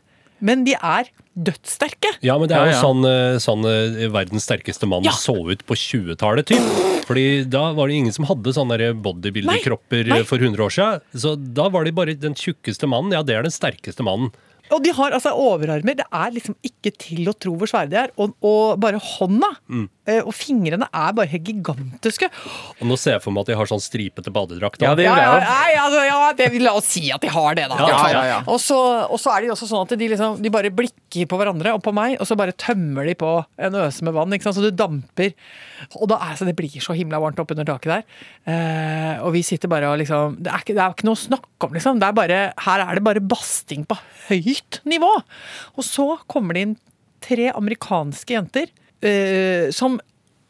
Men 0.42 0.64
de 0.66 0.74
er 0.74 1.08
dødssterke. 1.38 2.10
Ja, 2.26 2.34
men 2.38 2.50
det 2.50 2.56
er 2.58 2.72
jo 2.72 2.74
ja. 2.74 2.80
sånn, 2.82 3.06
eh, 3.06 3.36
sånn 3.42 3.66
eh, 3.68 4.08
verdens 4.12 4.46
sterkeste 4.48 4.88
mann 4.90 5.06
Ja. 5.06 5.14
så 5.16 5.34
ut 5.38 5.62
på 5.66 5.76
20-tallet, 5.78 6.50
typ. 6.50 6.80
Fordi 7.06 7.44
da 7.48 7.68
var 7.76 7.88
det 7.88 7.98
ingen 8.00 8.14
som 8.14 8.26
hadde 8.28 8.54
sånne 8.54 8.78
der 8.80 8.96
bodybuilder-kropper 9.02 10.10
eh, 10.18 10.24
for 10.28 10.42
100 10.42 10.66
år 10.66 10.74
siden. 10.74 11.06
Så 11.14 11.36
da 11.38 11.68
var 11.72 11.86
de 11.86 11.94
bare 11.94 12.18
den 12.18 12.34
tjukkeste 12.38 12.90
mannen. 12.90 13.14
Ja, 13.14 13.22
det 13.22 13.38
er 13.38 13.46
den 13.46 13.54
sterkeste 13.54 14.04
mannen. 14.06 14.34
Og 14.72 14.82
de 14.84 14.92
har 14.96 15.14
altså 15.16 15.34
overarmer. 15.36 15.96
Det 15.98 16.06
er 16.08 16.34
liksom 16.34 16.56
ikke 16.64 16.92
til 16.96 17.28
å 17.30 17.34
tro 17.36 17.54
hvor 17.58 17.70
svære 17.70 17.90
de 17.92 17.98
er. 18.04 18.12
Og, 18.20 18.34
og 18.46 18.80
bare 18.82 19.00
hånda 19.02 19.50
mm. 19.68 19.84
og 20.22 20.32
fingrene 20.36 20.88
er 20.88 21.16
bare 21.16 21.30
helt 21.32 21.48
gigantiske. 21.48 22.28
Og 22.80 22.88
nå 22.88 22.98
ser 23.00 23.16
jeg 23.16 23.24
for 23.24 23.34
meg 23.34 23.44
at 23.44 23.52
de 23.52 23.58
har 23.60 23.70
sånn 23.70 23.82
stripete 23.82 24.32
badedrakt. 24.34 24.82
Ja, 24.82 24.94
det 24.98 25.06
Ja, 25.06 25.14
gjør 25.14 25.22
ja, 25.22 25.32
jeg 25.32 25.42
ja, 25.42 25.52
nei, 25.52 25.76
altså, 25.82 26.04
ja 26.08 26.20
det, 26.38 26.48
la 26.62 26.74
oss 26.78 26.88
si 26.92 27.04
at 27.14 27.24
de 27.24 27.32
har 27.32 27.58
det, 27.58 27.68
da. 27.70 27.78
Ja, 27.82 27.90
ja, 27.92 28.08
ja, 28.12 28.22
ja. 28.32 28.38
Og, 28.46 28.60
så, 28.62 28.78
og 29.06 29.20
så 29.20 29.34
er 29.36 29.44
de 29.44 29.52
også 29.54 29.68
sånn 29.70 29.84
at 29.86 29.94
de, 29.98 30.10
liksom, 30.14 30.40
de 30.42 30.52
bare 30.54 30.72
blikker 30.74 31.28
på 31.30 31.40
hverandre 31.40 31.74
og 31.76 31.82
på 31.84 31.94
meg, 31.96 32.16
og 32.18 32.28
så 32.28 32.38
bare 32.38 32.56
tømmer 32.56 33.08
de 33.08 33.16
på 33.18 33.34
en 33.62 33.78
øse 33.84 34.06
med 34.06 34.16
vann. 34.16 34.32
Ikke 34.34 34.48
sant? 34.48 34.58
Så 34.58 34.64
det 34.64 34.74
damper. 34.78 35.34
Og 36.00 36.08
da 36.10 36.20
altså, 36.30 36.48
det 36.48 36.56
blir 36.58 36.80
så 36.82 36.96
himla 36.96 37.20
varmt 37.22 37.40
oppunder 37.42 37.68
taket 37.68 37.96
der. 37.96 38.04
Eh, 38.48 39.22
og 39.22 39.32
vi 39.36 39.44
sitter 39.46 39.70
bare 39.70 39.90
og 39.92 40.00
liksom 40.00 40.38
det 40.42 40.50
er, 40.52 40.62
ikke, 40.64 40.76
det 40.76 40.82
er 40.82 40.94
ikke 40.94 41.08
noe 41.08 41.18
å 41.18 41.24
snakke 41.24 41.68
om, 41.68 41.76
liksom. 41.76 42.00
Det 42.02 42.08
er 42.08 42.16
bare, 42.16 42.42
her 42.66 42.84
er 42.86 42.98
det 42.98 43.06
bare 43.06 43.24
basting 43.32 43.86
på 43.88 43.98
høyt 44.28 44.61
nivå. 44.88 45.10
Og 45.76 45.84
så 45.86 46.08
kommer 46.30 46.56
det 46.58 46.66
inn 46.66 46.78
tre 47.22 47.52
amerikanske 47.54 48.34
jenter 48.34 48.70
uh, 49.04 49.70
som 49.74 50.00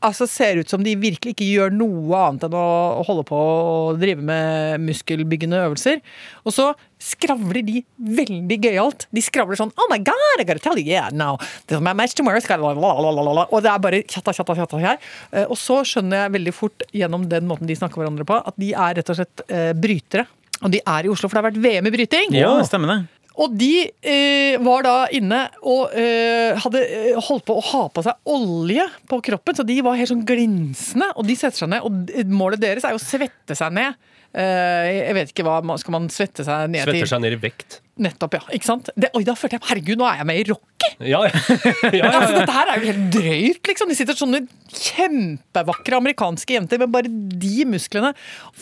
altså 0.02 0.26
ser 0.26 0.58
ut 0.58 0.70
som 0.70 0.82
de 0.84 0.94
virkelig 0.98 1.34
ikke 1.34 1.46
gjør 1.46 1.74
noe 1.74 2.18
annet 2.26 2.46
enn 2.48 2.56
å 2.58 3.02
holde 3.06 3.24
på 3.28 3.38
å 3.38 3.92
drive 3.94 4.24
med 4.26 4.82
muskelbyggende 4.82 5.60
øvelser. 5.68 6.00
Og 6.42 6.54
så 6.56 6.72
skravler 7.02 7.62
de 7.66 7.82
veldig 8.18 8.58
gøyalt. 8.66 9.06
De 9.14 9.22
skravler 9.24 9.58
sånn 9.58 9.72
Oh 9.78 9.88
my 9.92 10.00
God, 10.02 10.42
I 10.42 10.46
gotta 10.48 10.62
tell 10.62 10.78
you, 10.78 10.86
yeah, 10.90 11.10
no. 11.14 11.36
This 11.66 11.78
is 11.78 11.84
my 11.84 11.94
match 11.94 12.16
tomorrow. 12.18 12.42
Og 12.42 13.62
det 13.62 13.72
er 13.72 13.82
bare 13.86 14.02
tjatta, 14.02 14.34
tjatta, 14.34 14.58
tjatta 14.58 14.82
her. 14.82 15.00
Eh, 15.30 15.46
Og 15.46 15.58
så 15.60 15.80
skjønner 15.86 16.24
jeg 16.26 16.36
veldig 16.40 16.54
fort 16.56 16.86
gjennom 16.94 17.26
den 17.30 17.46
måten 17.50 17.70
de 17.70 17.78
snakker 17.78 18.02
hverandre 18.02 18.26
på, 18.28 18.38
at 18.42 18.58
de 18.58 18.72
er 18.74 18.98
rett 18.98 19.12
og 19.14 19.18
slett 19.18 19.46
eh, 19.48 19.70
brytere. 19.78 20.26
Og 20.62 20.70
de 20.70 20.78
er 20.82 21.06
i 21.06 21.10
Oslo, 21.10 21.26
for 21.30 21.38
det 21.38 21.42
har 21.42 21.50
vært 21.50 21.62
VM 21.62 21.88
i 21.88 21.94
bryting. 21.94 22.34
Ja, 22.38 22.54
stemmer 22.66 22.90
det. 22.96 23.00
Og 23.40 23.54
de 23.56 23.86
eh, 23.88 24.58
var 24.60 24.84
da 24.84 24.96
inne 25.14 25.44
og 25.64 25.94
eh, 25.96 26.58
hadde 26.60 26.82
eh, 26.84 27.20
holdt 27.28 27.46
på 27.48 27.56
å 27.56 27.64
ha 27.70 27.82
på 27.92 28.04
seg 28.04 28.32
olje 28.32 28.84
på 29.08 29.20
kroppen, 29.24 29.56
så 29.56 29.64
de 29.66 29.78
var 29.84 29.96
helt 29.96 30.12
sånn 30.12 30.26
glinsende. 30.28 31.08
Og 31.16 31.28
de 31.28 31.36
setter 31.38 31.64
seg 31.64 31.70
ned, 31.72 31.86
og 31.86 32.32
målet 32.32 32.60
deres 32.62 32.84
er 32.84 32.92
jo 32.96 33.00
å 33.00 33.04
svette 33.04 33.56
seg 33.56 33.72
ned 33.76 33.94
eh, 34.36 34.90
Jeg 34.98 35.16
vet 35.16 35.32
ikke 35.32 35.44
hva 35.46 35.60
Skal 35.80 35.94
man 35.96 36.10
svette 36.12 36.44
seg 36.46 36.68
ned 36.72 36.84
Svetter 36.84 37.04
til 37.04 37.10
seg 37.14 37.24
ned 37.24 37.36
i 37.36 37.40
vekt. 37.40 37.78
Nettopp, 38.02 38.36
ja. 38.38 38.42
Ikke 38.56 38.68
sant? 38.68 38.90
Det, 38.96 39.10
oi, 39.16 39.22
da 39.28 39.34
følte 39.36 39.58
jeg 39.58 39.66
Herregud, 39.68 40.00
nå 40.00 40.06
er 40.08 40.20
jeg 40.20 40.28
med 40.28 40.42
i 40.42 40.46
Rocky! 40.50 40.68
Ja, 41.12 41.22
ja. 41.26 41.32
ja, 41.32 41.90
ja, 41.98 42.10
Altså, 42.10 42.34
dette 42.36 42.54
her 42.54 42.68
er 42.70 42.78
jo 42.82 42.90
helt 42.90 43.08
drøyt, 43.14 43.62
liksom. 43.68 43.90
De 43.90 43.96
sitter 43.96 44.18
sånne 44.18 44.42
kjempevakre 44.72 45.98
amerikanske 45.98 46.56
jenter 46.56 46.80
med 46.82 46.92
bare 46.94 47.10
de 47.10 47.66
musklene. 47.68 48.12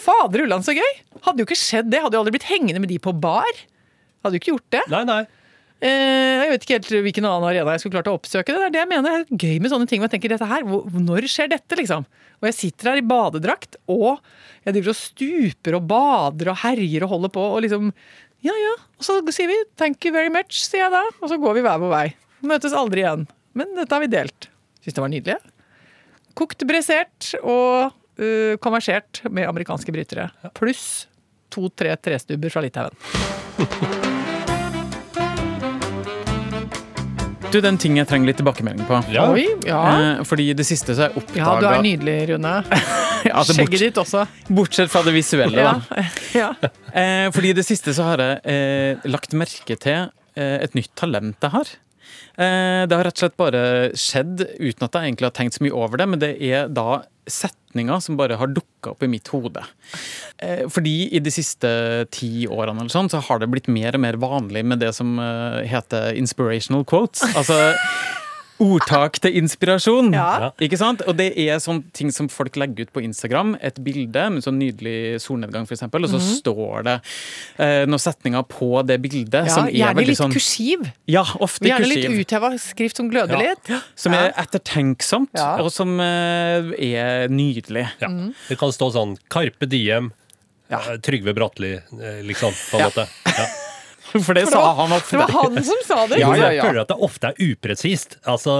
Fader 0.05 0.47
ulland, 0.47 0.67
så 0.67 0.75
gøy! 0.77 0.93
Hadde 1.27 1.43
jo 1.43 1.49
ikke 1.49 1.59
skjedd 1.59 1.91
det. 1.93 2.01
Hadde 2.05 2.17
jo 2.17 2.23
aldri 2.23 2.37
blitt 2.39 2.49
hengende 2.51 2.83
med 2.83 2.93
de 2.93 3.01
på 3.03 3.15
bar. 3.19 3.61
Hadde 4.21 4.37
jo 4.37 4.43
ikke 4.43 4.55
gjort 4.55 4.75
det. 4.77 4.83
Nei, 4.93 5.05
nei. 5.09 5.21
Eh, 5.81 6.43
jeg 6.43 6.49
vet 6.51 6.65
ikke 6.65 6.77
helt 6.77 6.91
hvilken 7.07 7.25
annen 7.25 7.47
arena 7.49 7.73
jeg 7.73 7.81
skulle 7.83 7.97
klart 7.97 8.11
å 8.11 8.17
oppsøke. 8.19 8.53
Det 8.53 8.67
er 8.67 8.73
det 8.75 8.83
jeg 8.83 8.91
mener. 8.91 9.23
Det 9.25 9.33
er 9.33 9.45
gøy 9.47 9.61
med 9.65 9.73
sånne 9.73 9.89
ting. 9.89 10.03
Jeg 10.05 10.13
tenker, 10.13 10.35
dette 10.35 10.49
her, 10.51 10.67
Når 10.67 11.29
skjer 11.33 11.49
dette, 11.53 11.79
liksom? 11.79 12.05
Og 12.41 12.49
jeg 12.49 12.57
sitter 12.57 12.93
her 12.93 13.01
i 13.01 13.05
badedrakt, 13.05 13.79
og 13.89 14.21
jeg 14.65 14.77
driver 14.77 14.93
og 14.93 14.99
stuper 14.99 15.77
og 15.77 15.87
bader 15.89 16.53
og 16.53 16.61
herjer 16.63 17.05
og 17.05 17.15
holder 17.15 17.33
på. 17.33 17.47
Og 17.57 17.65
liksom 17.65 17.93
Ja 18.45 18.55
ja. 18.57 18.75
Og 18.97 19.05
så 19.05 19.21
sier 19.33 19.49
vi 19.49 19.57
'thank 19.77 20.05
you 20.05 20.13
very 20.13 20.29
much', 20.29 20.69
sier 20.69 20.85
jeg 20.85 20.93
da. 20.93 21.05
Og 21.21 21.29
så 21.29 21.41
går 21.41 21.55
vi 21.55 21.65
hver 21.65 21.81
vår 21.81 21.91
vei. 21.91 22.15
Møtes 22.43 22.73
aldri 22.73 23.05
igjen. 23.05 23.27
Men 23.55 23.75
dette 23.77 23.93
har 23.93 24.01
vi 24.01 24.07
delt. 24.09 24.49
Syns 24.81 24.95
det 24.97 25.03
var 25.03 25.13
nydelig. 25.13 25.37
Kokt, 26.35 26.65
bresert 26.65 27.35
og 27.43 27.93
uh, 27.93 28.57
konversert 28.63 29.21
med 29.29 29.49
amerikanske 29.49 29.93
brytere. 29.93 30.31
Pluss 30.55 31.07
to-tre 31.51 31.97
trestubber 32.01 32.53
fra 32.53 32.65
Litauen. 32.65 32.97
Du, 37.51 37.59
den 37.59 37.67
er 37.67 37.73
en 37.73 37.79
ting 37.83 37.97
jeg 37.99 38.07
trenger 38.07 38.31
litt 38.31 38.39
tilbakemelding 38.39 38.87
på. 38.87 38.99
Ja. 39.11 39.25
Oi, 39.35 39.43
ja. 39.67 39.81
Eh, 39.91 40.21
fordi 40.29 40.53
i 40.53 40.55
det 40.55 40.63
siste 40.69 40.95
så 40.95 41.09
har 41.09 41.17
jeg 41.17 41.41
Ja, 41.41 41.57
du 41.59 41.67
er 41.67 41.83
nydelig, 41.83 42.17
Rune. 42.31 42.53
altså, 43.41 43.57
Skjegget 43.57 43.73
bort, 43.73 43.83
ditt 43.83 43.99
også. 44.05 44.23
Bortsett 44.47 44.93
fra 44.93 45.03
det 45.03 45.15
visuelle, 45.17 45.65
da. 45.67 46.05
ja. 46.43 46.53
Eh, 46.95 47.27
fordi 47.35 47.51
i 47.51 47.57
det 47.59 47.67
siste 47.67 47.95
så 47.97 48.07
har 48.13 48.23
jeg 48.23 48.39
eh, 48.55 49.11
lagt 49.11 49.35
merke 49.35 49.77
til 49.83 49.99
eh, 50.39 50.57
et 50.63 50.79
nytt 50.79 50.93
talent 50.99 51.43
jeg 51.43 51.55
har. 51.57 51.73
Eh, 52.41 52.83
det 52.89 52.97
har 52.97 53.07
rett 53.07 53.17
og 53.19 53.25
slett 53.25 53.41
bare 53.41 53.63
skjedd 53.99 54.45
uten 54.59 54.87
at 54.87 54.97
jeg 54.97 55.11
egentlig 55.11 55.29
har 55.29 55.37
tenkt 55.37 55.59
så 55.59 55.65
mye 55.67 55.77
over 55.77 56.01
det, 56.01 56.09
men 56.11 56.23
det 56.23 56.35
er 56.41 56.71
da 56.73 57.03
setninger 57.31 58.01
som 58.03 58.17
bare 58.19 58.39
har 58.41 58.51
dukka 58.51 58.95
opp 58.95 59.05
i 59.05 59.11
mitt 59.11 59.29
hode. 59.33 59.63
Eh, 60.43 60.65
fordi 60.73 61.11
i 61.15 61.23
de 61.23 61.33
siste 61.35 61.71
ti 62.15 62.47
årene 62.51 62.83
eller 62.83 62.93
sånn, 62.93 63.11
så 63.13 63.23
har 63.27 63.43
det 63.43 63.51
blitt 63.53 63.71
mer 63.71 63.97
og 63.97 64.05
mer 64.07 64.19
vanlig 64.21 64.65
med 64.67 64.83
det 64.83 64.93
som 64.97 65.19
eh, 65.23 65.63
heter 65.71 66.17
inspirational 66.19 66.87
quotes. 66.89 67.23
Altså 67.35 67.61
ordtak 68.61 69.19
til 69.25 69.37
inspirasjon. 69.41 70.13
Ja. 70.15 70.51
Ikke 70.61 70.79
sant? 70.81 71.03
Og 71.09 71.17
det 71.19 71.31
er 71.41 71.59
sånne 71.63 71.85
ting 71.97 72.11
som 72.13 72.29
folk 72.33 72.57
legger 72.61 72.87
ut 72.87 72.93
på 72.93 73.03
Instagram. 73.03 73.55
Et 73.65 73.79
bilde 73.85 74.27
med 74.35 74.45
sånn 74.45 74.59
nydelig 74.61 75.21
solnedgang, 75.25 75.65
f.eks., 75.69 75.83
og 75.89 76.09
så 76.13 76.21
står 76.21 76.85
det 76.89 76.97
eh, 77.59 77.87
noen 77.89 78.03
setninger 78.03 78.45
på 78.53 78.83
det 78.87 79.01
bildet. 79.03 79.49
Ja, 79.49 79.55
som 79.55 79.67
er 79.69 79.75
gjerne 79.79 79.97
veldig 80.01 80.13
litt 80.13 80.21
sånn 80.21 80.35
kursiv. 80.37 80.87
Ja, 81.11 81.25
ofte 81.41 81.69
Gjerne 81.71 81.89
litt 81.91 82.09
utheva 82.21 82.53
skrift 82.61 82.97
som 83.01 83.11
gløder 83.11 83.41
Ja. 83.41 83.51
litt. 83.55 83.73
Som 83.97 84.15
er 84.15 84.33
ettertenksomt, 84.37 85.31
Ja. 85.35 85.57
og 85.63 85.71
som 85.73 85.99
eh, 86.01 86.71
er 86.79 87.29
nydelig. 87.29 87.89
Ja. 88.01 88.09
Mm. 88.09 88.35
Det 88.49 88.59
kan 88.61 88.69
stå 88.77 88.93
sånn 88.93 89.17
Carpe 89.31 89.67
Diem, 89.69 90.13
Ja. 90.71 90.79
eh, 90.91 90.99
Trygve 90.99 91.35
Bratteli, 91.35 91.75
eh, 91.77 92.23
liksom, 92.23 92.53
på 92.71 92.77
en 92.79 92.81
Ja. 92.81 92.91
måte. 92.91 93.09
Ja. 93.27 93.47
For 94.27 94.35
det 94.35 94.47
sa 94.51 94.61
han 94.75 94.93
ofte. 94.97 95.17
Det 95.17 95.23
var 95.23 95.33
han 95.45 95.65
som 95.65 95.81
sa 95.87 95.99
det! 96.11 96.19
Ja, 96.23 96.31
jeg 96.35 96.61
føler 96.65 96.81
at 96.83 96.89
det 96.93 96.99
ofte 97.07 97.31
er 97.31 97.35
upresist. 97.51 98.17
Altså, 98.29 98.55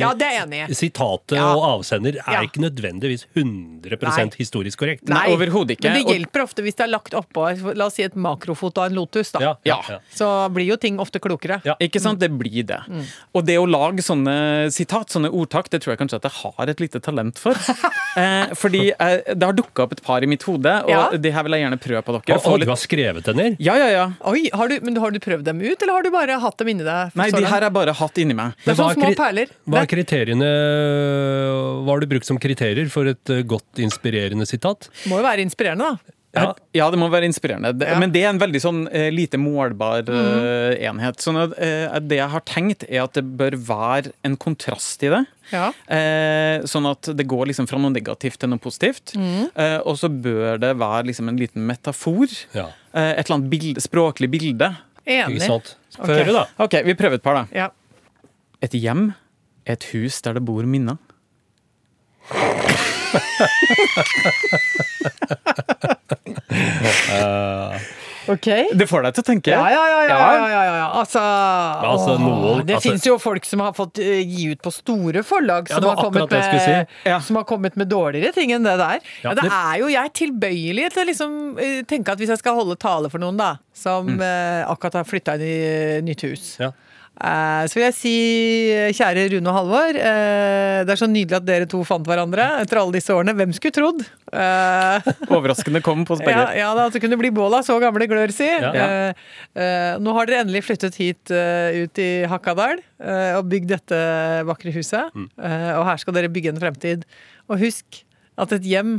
Ja, 0.00 0.12
det 0.18 0.28
er 0.30 0.44
enig. 0.46 0.62
Sitatet 0.76 1.36
Ja. 1.38 1.50
og 1.54 1.64
avsender 1.80 2.16
er 2.22 2.32
Ja. 2.38 2.42
ikke 2.46 2.62
nødvendigvis 2.64 3.26
100 3.34 3.98
Nei. 4.02 4.30
historisk 4.38 4.78
korrekt. 4.80 5.06
Nei, 5.08 5.26
overhodet 5.34 5.76
ikke. 5.78 5.90
Men 5.92 6.04
det 6.04 6.14
hjelper 6.16 6.44
ofte 6.46 6.62
hvis 6.64 6.76
det 6.78 6.86
er 6.88 6.92
lagt 6.94 7.14
oppå 7.14 7.44
la 7.76 7.86
oss 7.86 7.94
si 7.98 8.02
et 8.02 8.14
makrofoto 8.16 8.80
av 8.82 8.90
en 8.90 8.94
lotus. 8.98 9.30
da. 9.32 9.40
Ja, 9.40 9.54
ja, 9.64 9.78
ja. 9.88 9.98
Så 10.14 10.28
blir 10.54 10.66
jo 10.66 10.76
ting 10.80 10.98
ofte 11.02 11.20
klokere. 11.20 11.60
Ja. 11.64 11.74
Ikke 11.80 12.00
sant? 12.00 12.18
Det 12.20 12.30
blir 12.32 12.64
det. 12.66 12.80
Mm. 12.88 13.04
Og 13.34 13.44
det 13.46 13.56
å 13.60 13.66
lage 13.68 14.02
sånne 14.04 14.70
sitat, 14.72 15.10
sånne 15.12 15.30
ordtak, 15.32 15.68
det 15.70 15.82
tror 15.82 15.92
jeg 15.94 15.98
kanskje 16.02 16.16
at 16.20 16.28
jeg 16.28 16.36
har 16.42 16.70
et 16.72 16.80
lite 16.80 17.00
talent 17.04 17.38
for. 17.38 17.52
eh, 18.16 18.46
fordi 18.54 18.90
eh, 18.92 19.34
det 19.34 19.42
har 19.44 19.52
dukka 19.56 19.84
opp 19.86 19.92
et 19.92 20.02
par 20.04 20.22
i 20.22 20.26
mitt 20.30 20.42
hode, 20.48 20.72
og 20.84 20.90
Ja. 20.90 21.10
det 21.10 21.32
her 21.34 21.42
vil 21.46 21.52
jeg 21.58 21.64
gjerne 21.66 21.80
prøve 21.80 22.02
på 22.06 22.12
dere. 22.18 22.36
Og, 22.38 22.46
og, 22.46 22.52
og 22.54 22.60
du 22.60 22.66
har 22.70 22.80
skrevet 22.80 23.24
det 23.24 23.36
ned? 23.36 23.56
Ja, 23.60 23.76
ja, 23.80 23.88
ja. 23.92 24.06
Oi, 24.30 24.48
har 24.52 24.68
du, 24.68 24.78
men 24.80 24.93
har 25.02 25.14
du 25.14 25.20
prøvd 25.22 25.44
dem 25.46 25.60
ut, 25.64 25.76
eller 25.82 25.92
har 25.96 26.06
du 26.06 26.10
bare 26.14 26.38
hatt 26.42 26.58
dem 26.60 26.70
inni 26.72 26.86
deg? 26.86 27.14
Nei, 27.18 27.28
de 27.34 27.42
her 27.42 27.54
har 27.56 27.66
jeg 27.68 27.74
bare 27.76 27.94
hatt 27.98 28.20
inni 28.22 28.36
meg. 28.38 28.56
Det 28.64 28.74
er 28.74 28.78
sånne 28.80 28.98
små 28.98 29.10
perler. 29.18 29.54
Hva 29.68 29.82
er 29.82 29.90
kriteriene 29.90 30.50
Hva 31.84 31.94
har 31.94 32.04
du 32.04 32.10
brukt 32.10 32.28
som 32.28 32.40
kriterier 32.40 32.90
for 32.92 33.10
et 33.10 33.32
eh, 33.32 33.44
godt, 33.46 33.66
inspirerende 33.82 34.46
sitat? 34.48 34.90
må 35.10 35.20
jo 35.20 35.26
være 35.26 35.44
inspirerende, 35.44 35.94
da. 35.94 36.13
Ja. 36.34 36.54
Ja, 36.74 36.86
det 36.90 36.98
må 36.98 37.06
være 37.12 37.28
inspirerende. 37.28 37.70
Det, 37.78 37.86
Ja. 37.88 37.98
Men 38.02 38.10
det 38.14 38.22
er 38.24 38.30
en 38.32 38.40
veldig 38.42 38.60
sånn 38.60 38.80
eh, 38.90 39.10
lite 39.14 39.38
målbar 39.38 40.08
eh, 40.10 40.74
enhet. 40.88 41.20
Sånn 41.22 41.38
at 41.38 41.54
eh, 41.62 41.98
Det 42.02 42.16
jeg 42.18 42.28
har 42.32 42.40
tenkt, 42.48 42.84
er 42.90 43.04
at 43.04 43.14
det 43.14 43.22
bør 43.38 43.54
være 43.68 44.12
en 44.26 44.34
kontrast 44.36 45.02
i 45.06 45.12
det. 45.14 45.20
Ja. 45.52 45.68
Eh, 45.86 46.64
sånn 46.66 46.88
at 46.90 47.12
det 47.14 47.26
går 47.30 47.46
liksom 47.52 47.68
fra 47.70 47.78
noe 47.78 47.92
negativt 47.94 48.40
til 48.42 48.50
noe 48.50 48.58
positivt. 48.58 49.14
Eh, 49.14 49.78
og 49.84 49.94
så 50.00 50.08
bør 50.10 50.58
det 50.58 50.74
være 50.80 51.06
liksom 51.12 51.28
en 51.30 51.38
liten 51.38 51.62
metafor. 51.68 52.26
Ja, 52.56 52.68
et 52.94 53.24
eller 53.26 53.36
annet 53.38 53.50
bilde, 53.50 53.80
språklig 53.84 54.30
bilde. 54.30 54.72
ikke 55.06 55.30
Enig. 55.30 55.42
sant? 55.46 55.76
Få 55.96 56.10
Ok. 56.10 56.32
da. 56.32 56.46
OK, 56.64 56.78
vi 56.84 56.94
prøver 56.98 57.14
et 57.20 57.22
par, 57.22 57.34
da. 57.34 57.46
Ja. 57.54 57.68
Et 58.62 58.72
hjem, 58.72 59.12
et 59.66 59.84
hus 59.92 60.20
der 60.24 60.34
det 60.34 60.44
bor 60.44 60.64
minner. 60.66 60.98
Ok. 68.24 68.46
Det 68.72 68.86
får 68.88 69.02
deg 69.04 69.12
til 69.16 69.20
å 69.20 69.24
tenke. 69.26 69.50
Ja, 69.52 69.64
ja, 69.68 69.80
ja. 69.84 69.98
ja, 70.08 70.16
ja, 70.16 70.44
ja, 70.48 70.60
ja. 70.78 70.84
Altså, 70.96 71.20
altså, 71.20 72.14
åh, 72.14 72.20
noen- 72.22 72.64
Det 72.66 72.74
altså- 72.78 72.88
fins 72.90 73.04
jo 73.06 73.18
folk 73.20 73.44
som 73.44 73.60
har 73.60 73.72
fått 73.76 73.98
uh, 74.00 74.20
gi 74.24 74.46
ut 74.54 74.62
på 74.64 74.70
store 74.72 75.20
forlag, 75.22 75.68
som, 75.68 75.82
har 75.84 75.96
kommet 76.00 76.30
med, 76.30 76.60
si. 76.64 77.10
Som 77.26 77.36
har 77.36 77.44
kommet 77.44 77.76
med 77.76 77.88
dårligere 77.92 78.32
ting 78.32 78.52
enn 78.56 78.62
det 78.64 78.78
der. 78.80 79.00
Det 79.22 79.34
det- 79.42 79.50
er 79.52 79.76
jo 79.82 79.88
jeg 79.92 80.12
tilbøyelig 80.14 80.88
til 80.94 81.02
å 81.02 81.06
liksom 81.10 81.30
uh, 81.58 81.82
tenke 81.84 82.08
at 82.12 82.18
hvis 82.18 82.28
jeg 82.32 82.38
skal 82.40 82.54
holde 82.56 82.76
tale 82.80 83.10
for 83.12 83.18
noen, 83.20 83.36
da, 83.36 83.58
som 83.74 84.08
eh, 84.20 84.64
akkurat 84.70 84.94
har 84.94 85.04
flytta 85.04 85.34
inn 85.34 85.42
i 85.44 86.00
nytt 86.08 86.20
hus, 86.24 86.56
Ja. 86.60 86.70
Så 87.14 87.78
vil 87.78 87.84
jeg 87.86 87.94
si, 87.94 88.14
eh, 88.74 88.90
kjære 88.94 89.28
Rune 89.30 89.50
og 89.50 89.54
Halvor, 89.54 89.94
eh, 89.94 90.82
det 90.82 90.90
er 90.90 90.98
så 90.98 91.06
nydelig 91.06 91.36
at 91.38 91.46
dere 91.46 91.68
to 91.70 91.84
fant 91.86 92.04
hverandre 92.06 92.42
etter 92.58 92.80
alle 92.80 92.96
disse 92.96 93.14
årene. 93.14 93.36
Hvem 93.38 93.54
skulle 93.54 93.76
trodd? 93.76 94.02
Eh, 94.34 95.06
Overraskende 95.36 95.82
kom 95.84 96.02
på 96.04 96.16
oss 96.16 96.24
begge. 96.24 96.34
ja, 96.34 96.50
ja 96.58 96.72
at 96.74 96.92
det 96.92 97.02
kunne 97.04 97.18
bli 97.20 97.30
bål 97.30 97.60
av 97.60 97.66
så 97.66 97.78
gamle 97.82 98.08
glør, 98.10 98.34
si. 98.34 98.50
Ja. 98.50 98.72
Eh, 98.74 99.22
eh, 99.54 99.94
nå 100.02 100.16
har 100.18 100.26
dere 100.26 100.42
endelig 100.42 100.64
flyttet 100.66 100.98
hit 100.98 101.30
eh, 101.30 101.84
ut 101.86 102.02
i 102.02 102.10
Hakadal 102.30 102.82
eh, 102.82 103.32
og 103.38 103.46
bygd 103.52 103.70
dette 103.76 104.02
vakre 104.50 104.74
huset. 104.74 105.14
Mm. 105.14 105.30
Eh, 105.38 105.72
og 105.78 105.86
her 105.86 106.02
skal 106.02 106.18
dere 106.18 106.32
bygge 106.34 106.50
en 106.50 106.62
fremtid. 106.66 107.06
Og 107.46 107.62
husk 107.62 108.02
at 108.34 108.58
et 108.58 108.66
hjem 108.66 108.98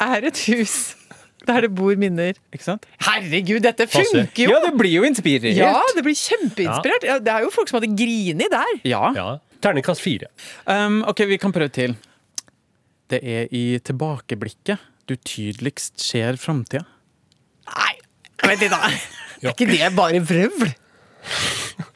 er 0.00 0.28
et 0.28 0.46
hus 0.50 0.99
der 1.50 1.66
det 1.66 1.70
bor 1.76 1.98
minner. 2.00 2.38
Ikke 2.54 2.66
sant? 2.66 2.86
Herregud, 3.04 3.60
dette 3.66 3.86
Passer. 3.90 4.08
funker 4.14 4.46
jo! 4.46 4.54
Ja, 4.54 4.60
det 4.64 4.72
blir 4.78 4.94
jo 4.94 5.06
inspirert. 5.08 5.50
Ja, 5.58 5.74
det 5.96 6.04
blir 6.06 6.16
kjempeinspirert. 6.18 7.06
Ja, 7.08 7.18
det 7.22 7.34
er 7.34 7.46
jo 7.46 7.52
folk 7.54 7.70
som 7.70 7.80
hadde 7.80 7.92
grini 7.98 8.48
der. 8.52 8.76
Ja. 8.88 9.02
Ja. 9.16 9.28
Terningkast 9.60 10.00
fire. 10.04 10.30
Um, 10.64 11.02
ok, 11.10 11.26
vi 11.28 11.40
kan 11.42 11.52
prøve 11.52 11.72
til. 11.74 11.96
Det 13.10 13.20
er 13.26 13.50
i 13.52 13.64
tilbakeblikket 13.84 14.80
du 15.10 15.16
tydeligst 15.26 15.98
ser 16.00 16.38
framtida. 16.40 16.84
Nei, 17.70 17.94
vent 18.46 18.62
litt, 18.62 18.72
da. 18.72 18.90
Er 19.40 19.54
ikke 19.54 19.70
det 19.70 19.86
bare 19.96 20.18
vrøvl? 20.20 20.68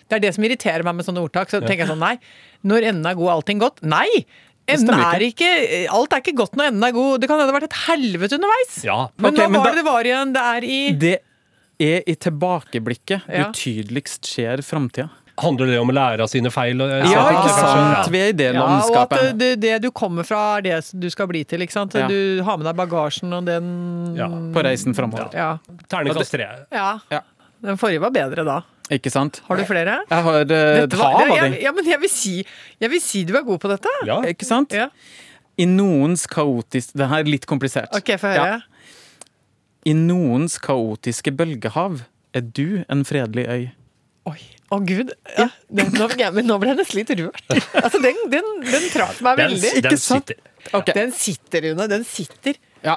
Det 0.08 0.16
er 0.16 0.22
det 0.22 0.30
som 0.36 0.44
irriterer 0.46 0.84
meg 0.86 0.96
med 0.96 1.04
sånne 1.04 1.20
ordtak. 1.20 1.50
Så 1.52 1.60
tenker 1.60 1.82
jeg 1.84 1.90
sånn, 1.90 2.00
nei, 2.00 2.14
når 2.64 2.86
enden 2.88 3.08
er 3.10 3.18
god, 3.18 3.34
allting 3.34 3.60
godt. 3.60 3.82
Nei! 3.84 4.08
Enden 4.68 4.94
er 4.96 5.20
ikke, 5.26 5.48
alt 5.92 6.12
er 6.16 6.22
ikke 6.22 6.36
godt 6.38 6.54
når 6.56 6.70
enden 6.70 6.84
er 6.88 6.92
god. 6.96 7.20
Det 7.20 7.28
kan 7.28 7.36
hende 7.38 7.50
det 7.50 7.54
har 7.54 7.60
vært 7.60 7.70
et 7.70 7.80
helvete 7.88 8.38
underveis. 8.38 8.78
Ja. 8.86 8.98
Men 9.18 9.32
okay, 9.34 9.44
hva 9.44 9.50
men 9.50 9.60
var 9.60 9.64
da- 9.64 9.70
det 9.74 9.82
det 9.82 9.84
var 9.90 10.08
igjen? 10.08 10.32
Det 10.32 10.44
er 10.54 10.64
i 10.64 10.78
Det 11.04 11.18
er 11.80 12.02
i 12.06 12.14
tilbakeblikket 12.14 13.22
Ja. 13.28 13.44
du 13.44 13.52
tydeligst 13.52 14.24
ser 14.24 14.56
framtida. 14.64 15.10
Handler 15.36 15.66
det 15.66 15.78
om 15.80 15.90
å 15.90 15.92
lære 15.92 16.20
av 16.22 16.28
sine 16.30 16.48
feil? 16.54 16.78
Ja, 16.78 17.02
Ja, 17.10 17.24
ikke 17.34 17.50
sant. 17.50 17.96
sant? 18.06 18.10
Vi 18.12 18.18
er 18.22 18.28
i 18.28 18.32
det 18.38 18.54
ja, 18.54 18.62
og 18.62 18.96
at 19.12 19.36
det, 19.36 19.48
det 19.60 19.82
du 19.82 19.90
kommer 19.90 20.22
fra, 20.24 20.58
er 20.58 20.62
det 20.62 20.92
du 20.94 21.08
skal 21.10 21.26
bli 21.26 21.42
til. 21.44 21.58
ikke 21.60 21.72
sant? 21.72 21.92
Ja. 21.98 22.06
Du 22.06 22.40
har 22.44 22.56
med 22.56 22.64
deg 22.66 22.76
bagasjen 22.76 23.32
og 23.34 23.44
den 23.44 24.14
Ja, 24.16 24.28
På 24.28 24.62
reisen 24.62 24.94
framover. 24.94 25.34
Ja. 25.34 25.58
Terningkast 25.90 26.30
tre. 26.30 26.46
ja. 26.72 27.00
Ja. 27.10 27.20
Den 27.64 27.76
forrige 27.76 28.00
var 28.00 28.10
bedre 28.10 28.44
da. 28.44 28.60
Ikke 28.92 29.08
sant? 29.12 29.38
Har 29.48 29.56
du 29.56 29.64
flere? 29.64 29.94
Jeg 30.10 30.24
har 30.26 30.40
uh, 30.44 30.82
et 30.84 30.92
var- 30.98 31.14
hav 31.16 31.30
av 31.30 31.38
dem. 31.40 31.54
ja, 31.62 31.72
men 31.72 31.86
jeg 31.88 32.00
vil, 32.02 32.10
si, 32.12 32.34
jeg 32.80 32.90
vil 32.92 33.00
si 33.00 33.22
du 33.24 33.32
er 33.38 33.44
god 33.46 33.58
på 33.62 33.70
dette. 33.72 33.88
Ja. 34.08 34.18
Ikke 34.28 34.44
sant? 34.44 34.74
Ja. 34.76 34.90
I 35.56 35.64
noens 35.70 36.26
kaotisk 36.26 36.92
Det 36.98 37.06
her 37.08 37.22
er 37.22 37.30
litt 37.30 37.46
komplisert. 37.46 37.88
Ok, 37.96 38.16
få 38.20 38.32
høre. 38.34 38.58
Ja. 38.58 38.90
I 39.86 39.94
noens 39.96 40.58
kaotiske 40.58 41.32
bølgehav 41.36 42.02
er 42.34 42.44
du 42.56 42.82
en 42.90 43.04
fredelig 43.06 43.44
øy. 43.48 43.64
Oi, 44.24 44.40
å 44.72 44.78
gud. 44.80 45.12
Ja, 45.36 45.50
den, 45.68 45.90
nå, 45.92 46.06
ja, 46.18 46.30
men 46.32 46.46
nå 46.48 46.56
ble 46.58 46.70
jeg 46.72 46.78
nesten 46.80 47.00
litt 47.02 47.10
rørt. 47.20 47.42
Altså, 47.76 48.00
den, 48.00 48.16
den, 48.32 48.46
den 48.64 48.86
traff 48.92 49.20
meg 49.24 49.36
Den, 49.36 49.52
veldig. 49.52 49.72
den 49.84 49.92
Ikke 49.92 50.00
sant? 50.00 50.32
sitter. 50.32 50.52
Okay. 50.72 50.94
Den 50.96 51.12
sitter, 51.12 51.66
Rune. 51.68 51.86
Den 51.92 52.06
sitter. 52.08 52.56
Ja. 52.84 52.94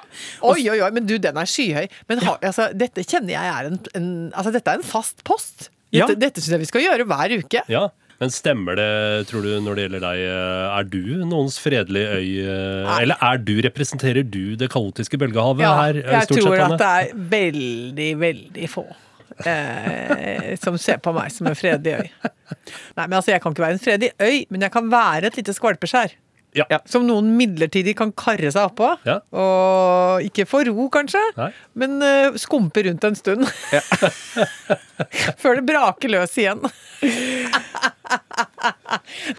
Oi, 0.47 0.61
oi, 0.71 0.77
oi, 0.83 0.89
men 0.95 1.05
du, 1.07 1.17
den 1.19 1.35
er 1.39 1.49
skyhøy. 1.51 1.89
Men 2.07 2.23
har, 2.23 2.39
altså, 2.47 2.69
dette 2.75 3.03
kjenner 3.03 3.35
jeg 3.35 3.51
er 3.57 3.67
en, 3.73 3.77
en 3.99 4.07
Altså, 4.31 4.53
dette 4.55 4.71
er 4.71 4.79
en 4.79 4.87
fast 4.87 5.23
post. 5.27 5.67
Ja. 5.95 6.05
Dette, 6.07 6.19
dette 6.19 6.41
syns 6.43 6.51
jeg 6.57 6.59
vi 6.65 6.69
skal 6.69 6.81
gjøre 6.83 7.05
hver 7.07 7.33
uke. 7.39 7.61
Ja, 7.71 7.85
Men 8.19 8.31
stemmer 8.33 8.75
det, 8.75 9.27
tror 9.29 9.43
du, 9.45 9.51
når 9.61 9.75
det 9.77 9.83
gjelder 9.85 10.01
deg? 10.03 10.21
eh, 10.25 10.77
Er 10.79 10.83
du 10.89 11.25
noens 11.29 11.59
fredelige 11.61 12.17
øy? 12.17 12.29
eh, 12.43 12.83
Nei. 12.87 13.01
Eller 13.05 13.17
er 13.21 13.37
du, 13.37 13.53
representerer 13.61 14.23
du 14.25 14.55
det 14.57 14.69
kaotiske 14.73 15.19
bølgehavet 15.21 15.61
Ja, 15.61 15.73
her? 15.83 15.99
eh, 16.01 16.15
jeg 16.17 16.27
tror 16.33 16.55
sett, 16.55 16.71
at 16.71 16.81
det 16.81 16.89
er 17.13 17.27
veldig, 17.35 18.09
veldig 18.25 18.69
få 18.73 18.85
eh, 19.45 20.55
som 20.61 20.77
ser 20.81 20.97
på 21.03 21.13
meg 21.15 21.31
som 21.33 21.47
en 21.51 21.57
fredelig 21.57 21.93
øy. 22.01 22.07
Nei, 22.97 23.05
men 23.05 23.17
altså, 23.19 23.31
Jeg 23.35 23.41
kan 23.43 23.53
ikke 23.55 23.65
være 23.67 23.77
en 23.77 23.83
fredelig 23.83 24.11
øy, 24.19 24.45
men 24.49 24.65
jeg 24.65 24.73
kan 24.73 24.89
være 24.91 25.29
et 25.31 25.37
lite 25.39 25.53
skvalpeskjær. 25.57 26.15
Ja. 26.57 26.65
Ja. 26.73 26.79
Som 26.89 27.05
noen 27.07 27.29
midlertidig 27.37 27.95
kan 27.99 28.11
karre 28.17 28.51
seg 28.53 28.63
oppå. 28.71 28.89
Ja. 29.07 29.19
Og 29.31 30.25
ikke 30.27 30.47
få 30.49 30.63
ro, 30.67 30.87
kanskje, 30.93 31.21
Nei. 31.37 31.51
men 31.77 31.91
uh, 32.01 32.37
skumpe 32.39 32.83
rundt 32.87 33.03
en 33.07 33.17
stund. 33.17 33.45
Før 35.41 35.53
det 35.59 35.65
braker 35.67 36.09
løs 36.13 36.37
igjen. 36.41 36.61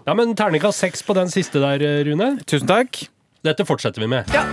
ja, 0.07 0.15
men 0.15 0.35
Terningkast 0.39 0.79
seks 0.85 1.03
på 1.05 1.15
den 1.17 1.29
siste 1.33 1.57
der, 1.63 1.77
eh, 1.83 2.03
Rune. 2.07 2.27
Tusen 2.47 2.69
takk. 2.69 2.91
Dette 3.45 3.65
fortsetter 3.67 4.03
vi 4.03 4.09
med. 4.11 4.23
Ja. 4.35 4.43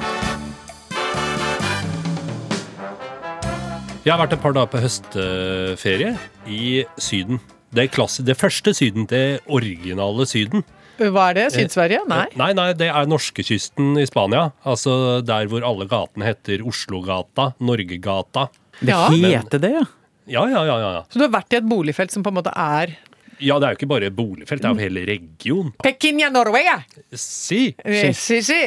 Jeg 4.06 4.14
har 4.14 4.20
vært 4.22 4.36
et 4.36 4.42
par 4.42 4.54
dager 4.54 4.70
på 4.70 4.78
høstferie 4.78 6.12
i 6.46 6.84
Syden. 7.02 7.40
Det, 7.74 7.88
klasse, 7.90 8.22
det 8.22 8.36
første 8.38 8.70
Syden, 8.76 9.08
det 9.10 9.40
originale 9.50 10.22
Syden. 10.30 10.62
Hva 10.98 11.26
er 11.30 11.34
det? 11.36 11.46
Syd-Sverige? 11.52 12.02
Nei. 12.08 12.24
Nei, 12.40 12.52
nei, 12.56 12.70
det 12.78 12.88
er 12.88 13.08
norskekysten 13.10 13.98
i 14.00 14.06
Spania. 14.08 14.46
Altså 14.64 15.20
der 15.26 15.48
hvor 15.52 15.64
alle 15.66 15.86
gatene 15.90 16.24
heter 16.30 16.64
Oslogata, 16.66 17.50
Norgegata. 17.60 18.46
Det 18.80 18.88
Ja. 18.94 19.08
heter 19.10 19.60
det, 19.60 19.72
ja. 19.76 19.84
Ja, 20.26 20.42
ja, 20.50 20.64
ja, 20.66 20.78
ja. 20.80 20.90
ja. 20.98 21.02
Så 21.10 21.20
du 21.20 21.26
har 21.28 21.34
vært 21.36 21.52
i 21.52 21.58
et 21.60 21.68
boligfelt 21.68 22.10
som 22.10 22.22
på 22.24 22.32
en 22.32 22.38
måte 22.40 22.52
er 22.56 22.96
Ja, 23.40 23.58
det 23.60 23.66
er 23.68 23.74
jo 23.74 23.78
ikke 23.80 23.88
bare 23.90 24.10
boligfelt, 24.14 24.62
det 24.62 24.68
er 24.68 24.74
jo 24.74 24.80
hele 24.84 25.02
regionen. 25.08 25.72
Pekinia, 25.84 26.30
Norway! 26.32 26.68
Si! 27.12 27.74
Eh, 27.84 28.12
Si, 28.16 28.40
si. 28.42 28.58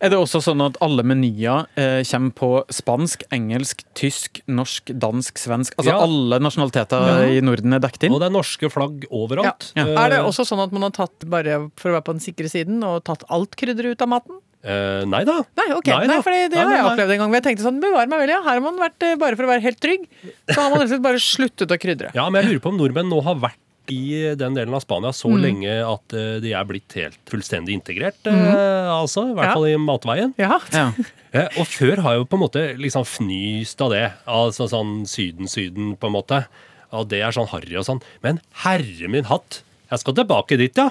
Er 0.00 0.10
det 0.12 0.18
også 0.18 0.40
sånn 0.42 0.64
at 0.64 0.78
alle 0.84 1.04
menyer 1.06 1.66
eh, 1.78 2.00
kommer 2.10 2.32
på 2.38 2.50
spansk, 2.74 3.22
engelsk, 3.34 3.84
tysk, 3.98 4.40
norsk, 4.48 4.90
dansk, 4.98 5.38
svensk? 5.38 5.76
Altså 5.78 5.92
Ja. 5.94 6.00
alle 6.02 6.40
nasjonaliteter 6.42 7.28
i 7.36 7.40
Norden 7.44 7.72
er 7.76 7.84
dekket 7.84 8.08
inn? 8.08 8.16
Og 8.16 8.20
det 8.24 8.30
er 8.30 8.34
norske 8.34 8.70
flagg 8.72 9.06
overalt. 9.10 9.72
Ja. 9.76 9.86
Er 9.86 10.10
det 10.10 10.18
Eh, 10.20 10.24
også 10.26 10.46
sånn 10.48 10.62
at 10.64 10.72
man 10.72 10.82
har 10.88 10.90
tatt, 10.96 11.28
bare 11.30 11.70
for 11.76 11.90
å 11.90 11.98
være 12.00 12.04
på 12.08 12.12
den 12.16 12.24
sikre 12.24 12.48
siden, 12.50 12.82
og 12.84 13.04
tatt 13.04 13.22
alt 13.30 13.54
krydderet 13.56 13.94
ut 13.96 14.02
av 14.02 14.08
maten? 14.08 14.42
Uh, 14.66 15.04
nei 15.06 15.20
da. 15.22 15.36
Nei, 15.60 15.66
okay. 15.76 15.92
Nei 15.94 16.06
Nei, 16.08 16.16
da. 16.16 16.22
for 16.26 16.32
det, 16.34 16.56
har 16.58 16.72
jeg 16.74 16.86
opplevd 16.88 17.12
en 17.14 17.18
gang. 17.20 17.34
Jeg 17.38 17.44
tenkte 17.44 17.62
sånn, 17.68 17.76
bevare 17.80 18.08
meg 18.10 18.18
vel, 18.24 18.30
ja. 18.32 18.40
Her 18.42 18.56
har 18.58 18.64
man 18.64 18.80
vært, 18.80 18.98
bare 19.20 19.36
for 19.38 19.46
å 19.46 19.50
være 19.52 19.62
helt 19.62 19.78
trygg, 19.78 20.08
så 20.50 20.56
har 20.58 20.70
man 20.72 20.80
rett 20.80 20.88
og 20.88 20.94
slett 20.96 21.04
bare 21.04 21.20
sluttet 21.22 21.70
å 21.70 21.78
krydre. 21.78 22.10
Ja, 22.18 22.24
men 22.30 22.42
jeg 22.42 22.56
lurer 22.56 22.64
på 22.64 22.72
om 22.72 22.80
nordmenn 22.80 23.06
nå 23.12 23.20
har 23.22 23.36
vært 23.44 23.60
i 23.92 24.34
den 24.36 24.54
delen 24.56 24.74
av 24.74 24.80
Spania 24.84 25.12
så 25.12 25.28
Mm. 25.30 25.40
lenge 25.42 25.74
at 25.86 26.12
eh, 26.14 26.40
de 26.40 26.52
er 26.52 26.64
blitt 26.64 26.92
helt 26.94 27.18
fullstendig 27.26 27.74
integrert, 27.76 28.18
Mm. 28.24 28.46
altså. 28.90 29.30
I 29.30 29.34
hvert. 29.34 29.46
Ja. 29.46 29.54
fall 29.54 29.66
i 29.66 29.76
matveien. 29.76 30.34
Ja. 30.38 30.58
Ja. 30.72 30.92
Eh, 31.36 31.48
og 31.60 31.66
før 31.68 31.98
har 32.00 32.12
jeg 32.14 32.20
jo 32.22 32.24
på 32.30 32.36
en 32.38 32.40
måte 32.48 32.60
liksom 32.80 33.04
fnyst 33.04 33.80
av 33.84 33.90
det. 33.90 34.06
Altså 34.26 34.64
sånn 34.70 35.02
Syden-Syden, 35.04 35.96
på 36.00 36.06
en 36.06 36.14
måte. 36.14 36.46
Og 36.96 37.08
det 37.10 37.20
er 37.20 37.30
sånn 37.34 37.48
harry 37.50 37.76
og 37.76 37.84
sånn. 37.84 38.00
Men 38.22 38.40
herre 38.62 39.08
min 39.10 39.24
hatt, 39.28 39.60
jeg 39.90 39.98
skal 40.00 40.14
tilbake 40.14 40.56
dit, 40.56 40.72
ja. 40.80 40.88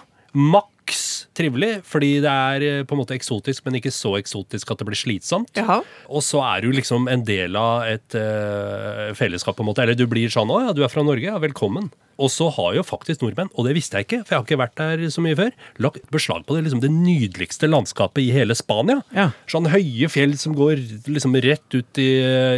Maks 0.85 1.27
trivelig, 1.35 1.81
fordi 1.83 2.19
det 2.21 2.29
er 2.29 2.63
eh, 2.63 2.83
på 2.85 2.93
en 2.93 3.01
måte 3.01 3.15
eksotisk, 3.17 3.63
men 3.65 3.79
ikke 3.79 3.91
så 3.93 4.13
eksotisk 4.19 4.69
at 4.71 4.79
det 4.79 4.87
blir 4.87 4.99
slitsomt. 4.99 5.49
Jaha. 5.57 5.81
Og 6.07 6.21
så 6.23 6.43
er 6.45 6.61
du 6.61 6.71
liksom 6.71 7.09
en 7.09 7.25
del 7.25 7.57
av 7.57 7.87
et 7.89 8.15
uh, 8.15 9.09
fellesskap, 9.17 9.57
på 9.57 9.65
en 9.65 9.71
måte. 9.71 9.81
Eller 9.81 9.97
du 9.97 10.05
blir 10.07 10.29
sånn 10.29 10.51
'Å 10.51 10.67
ja, 10.67 10.73
du 10.73 10.83
er 10.83 10.93
fra 10.93 11.03
Norge. 11.03 11.25
Ja, 11.25 11.39
velkommen'. 11.41 11.89
Og 12.21 12.31
så 12.31 12.47
har 12.55 12.75
jo 12.77 12.83
faktisk 12.85 13.23
nordmenn, 13.23 13.49
og 13.55 13.67
det 13.67 13.73
visste 13.75 13.99
jeg 13.99 14.07
ikke, 14.07 14.21
for 14.23 14.31
jeg 14.31 14.39
har 14.39 14.45
ikke 14.45 14.59
vært 14.61 14.77
der 14.79 15.03
så 15.11 15.23
mye 15.23 15.35
før, 15.35 15.51
lagt 15.83 16.05
beslag 16.13 16.45
på 16.47 16.55
det, 16.55 16.63
liksom 16.63 16.83
det 16.83 16.91
nydeligste 16.93 17.67
landskapet 17.67 18.23
i 18.23 18.29
hele 18.31 18.55
Spania. 18.55 19.01
Ja. 19.15 19.29
Sånn 19.51 19.67
høye 19.71 20.07
fjell 20.11 20.37
som 20.39 20.55
går 20.55 20.79
liksom 21.11 21.35
rett 21.43 21.75
ut 21.75 21.99
i, 21.99 22.09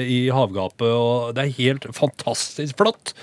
i 0.06 0.20
havgapet, 0.34 0.92
og 0.94 1.34
det 1.38 1.48
er 1.48 1.58
helt 1.58 1.90
fantastisk 1.98 2.78
flott. 2.78 3.16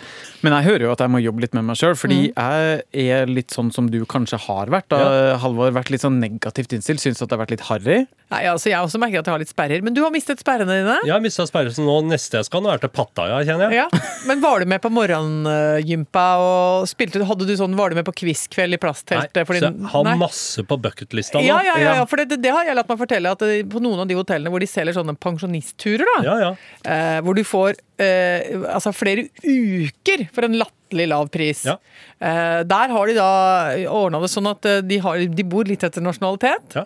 Men 0.42 0.56
jeg 0.58 0.68
hører 0.72 0.88
jo 0.88 0.92
at 0.96 1.04
jeg 1.04 1.12
må 1.14 1.22
jobbe 1.22 1.46
litt 1.46 1.54
med 1.56 1.68
meg 1.70 1.78
sjøl, 1.78 1.94
fordi 1.98 2.20
jeg 2.34 3.14
er 3.14 3.30
litt 3.30 3.54
sånn 3.54 3.70
som 3.74 3.86
du 3.92 4.00
kanskje 4.08 4.42
har 4.48 4.74
vært. 4.74 4.90
Da, 4.98 5.36
Halvor, 5.42 5.72
vært 5.74 5.90
litt 5.90 6.02
sånn 6.04 6.20
negativt 6.22 6.72
innstilt, 6.76 7.02
syns 7.02 7.22
at 7.22 7.28
det 7.30 7.36
har 7.36 7.42
vært 7.44 7.54
litt 7.56 7.64
harry. 7.68 7.98
Nei, 8.32 8.42
altså, 8.50 8.70
jeg 8.70 8.78
også 8.80 8.98
merker 9.02 9.20
at 9.20 9.28
jeg 9.28 9.34
har 9.34 9.42
litt 9.42 9.52
sperrer. 9.52 9.82
Men 9.84 9.94
du 9.96 10.00
har 10.02 10.10
mistet 10.14 10.40
sperrene 10.42 10.78
dine? 10.80 10.96
Jeg 11.06 11.12
har 11.14 11.22
mista 11.24 11.46
så 11.74 11.84
nå. 11.84 11.96
Neste 12.08 12.40
jeg 12.40 12.48
skal 12.48 12.64
nå, 12.64 12.72
er 12.72 12.82
til 12.82 12.92
Pattaya, 12.94 13.40
kjenner 13.46 13.70
jeg. 13.70 13.84
Ja. 13.84 14.02
Men 14.28 14.40
var 14.42 14.60
du 14.64 14.66
med 14.70 14.82
på 14.84 14.90
morgengympa 14.94 16.24
og 16.40 16.88
spilte 16.90 17.22
Hadde 17.24 17.46
du 17.48 17.54
sånn, 17.56 17.74
Var 17.78 17.90
du 17.92 17.98
med 18.00 18.06
på 18.08 18.14
quizkveld 18.20 18.74
i 18.76 18.80
Nei, 19.40 19.44
fordi- 19.48 19.60
så 19.62 19.70
jeg 19.72 19.90
har 19.92 20.04
Nei. 20.04 20.16
masse 20.20 20.62
på 20.66 20.76
bucketlista 20.80 21.38
nå. 21.40 21.44
Ja, 21.46 21.60
ja, 21.62 21.76
ja, 21.78 21.94
ja, 22.00 22.04
for 22.04 22.16
det, 22.16 22.40
det 22.42 22.50
har 22.52 22.64
jeg 22.64 22.76
latt 22.76 22.88
meg 22.88 22.98
fortelle 22.98 23.30
at 23.30 23.38
det, 23.38 23.68
på 23.70 23.80
noen 23.80 24.00
av 24.00 24.08
de 24.08 24.14
hotellene 24.14 24.50
hvor 24.50 24.60
de 24.60 24.66
selger 24.66 24.94
sånne 24.94 25.16
pensjonistturer, 25.18 26.04
da, 26.16 26.22
Ja, 26.24 26.36
ja. 26.38 26.54
eh, 26.84 27.20
hvor 27.20 27.34
du 27.34 27.42
får 27.44 27.74
eh, 27.98 28.54
altså 28.74 28.92
flere 28.94 29.26
uker 29.42 30.26
for 30.34 30.46
en 30.46 30.56
latterlig 30.58 31.06
lav 31.10 31.28
pris. 31.34 31.64
Ja. 31.68 31.76
Uh, 32.24 32.60
der 32.66 32.92
har 32.94 33.06
de 33.10 33.14
da 33.18 33.28
ordna 33.90 34.20
det 34.22 34.30
sånn 34.32 34.48
at 34.50 34.64
eh, 34.70 34.80
de, 34.86 34.98
har, 35.04 35.18
de 35.28 35.44
bor 35.46 35.64
litt 35.68 35.82
etter 35.84 36.04
nasjonalitet 36.04 36.76
Ja. 36.78 36.84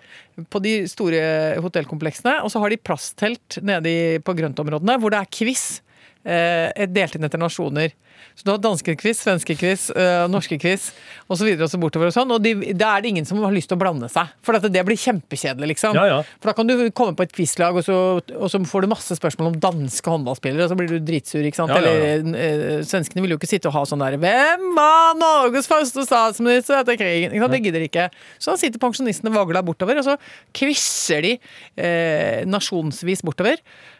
på 0.51 0.63
de 0.65 0.73
store 0.91 1.21
hotellkompleksene, 1.63 2.39
og 2.45 2.51
så 2.53 2.61
har 2.63 2.71
de 2.73 2.81
plasstelt 2.81 3.61
nede 3.63 3.87
i- 3.93 4.19
på 4.25 4.35
grøntområdene 4.39 4.99
hvor 5.01 5.11
det 5.15 5.21
er 5.23 5.31
quiz. 5.31 5.81
Eh, 6.27 6.87
delt 6.91 7.15
inn 7.15 7.25
etter 7.25 7.39
nasjoner. 7.41 7.93
Så 8.37 8.45
du 8.45 8.51
har 8.51 8.59
danske-quiz, 8.61 9.21
svenske-quiz, 9.23 9.89
eh, 9.97 10.25
norske-quiz 10.29 10.89
osv. 11.31 11.47
Og 11.63 11.71
så 11.71 11.79
bortover 11.81 12.11
og 12.11 12.15
sånn. 12.15 12.33
Og 12.35 12.43
de, 12.43 12.53
da 12.77 12.97
er 12.99 13.03
det 13.05 13.13
ingen 13.15 13.25
som 13.27 13.39
har 13.43 13.55
lyst 13.55 13.71
til 13.71 13.79
å 13.79 13.81
blande 13.81 14.11
seg. 14.13 14.29
For 14.45 14.59
at 14.59 14.67
det 14.71 14.83
blir 14.85 14.99
kjempekjedelig, 14.99 15.71
liksom. 15.73 15.95
Ja, 15.97 16.05
ja. 16.11 16.19
For 16.43 16.51
da 16.51 16.55
kan 16.59 16.67
du 16.69 16.75
komme 16.91 17.15
på 17.17 17.23
et 17.25 17.33
quizlag, 17.33 17.79
og, 17.79 17.85
så- 17.87 18.21
og 18.37 18.51
så 18.51 18.61
får 18.67 18.83
du 18.85 18.89
masse 18.93 19.17
spørsmål 19.17 19.53
om 19.55 19.59
danske 19.63 20.05
håndballspillere, 20.11 20.67
og 20.67 20.71
så 20.75 20.77
blir 20.77 20.89
du 20.93 20.99
dritsur, 21.01 21.47
ikke 21.47 21.61
sant. 21.63 21.71
Ja. 21.71 21.79
Eller 21.79 22.37
eh, 22.37 22.83
svenskene 22.85 23.23
vil 23.25 23.31
jo 23.35 23.39
ikke 23.41 23.49
sitte 23.55 23.71
og 23.71 23.75
ha 23.79 23.85
sånn 23.89 24.03
der 24.05 24.19
Hvem 24.19 24.75
var 24.77 25.15
Norges 25.19 25.71
første 25.71 26.05
statsminister 26.05 26.83
etter 26.83 26.99
krigen? 26.99 27.33
Ikke 27.33 27.47
sant? 27.47 27.57
Det 27.57 27.63
gidder 27.65 27.81
de 27.87 27.89
ikke. 27.89 28.09
Så 28.39 28.53
da 28.53 28.57
sitter 28.61 28.79
pensjonistene 28.83 29.33
vagla 29.33 29.63
bortover, 29.65 30.03
og 30.03 30.05
så 30.05 30.19
quizer 30.53 31.23
de 31.23 31.39
eh, 31.79 32.45
nasjonsvis 32.45 33.23
bortover. 33.25 33.57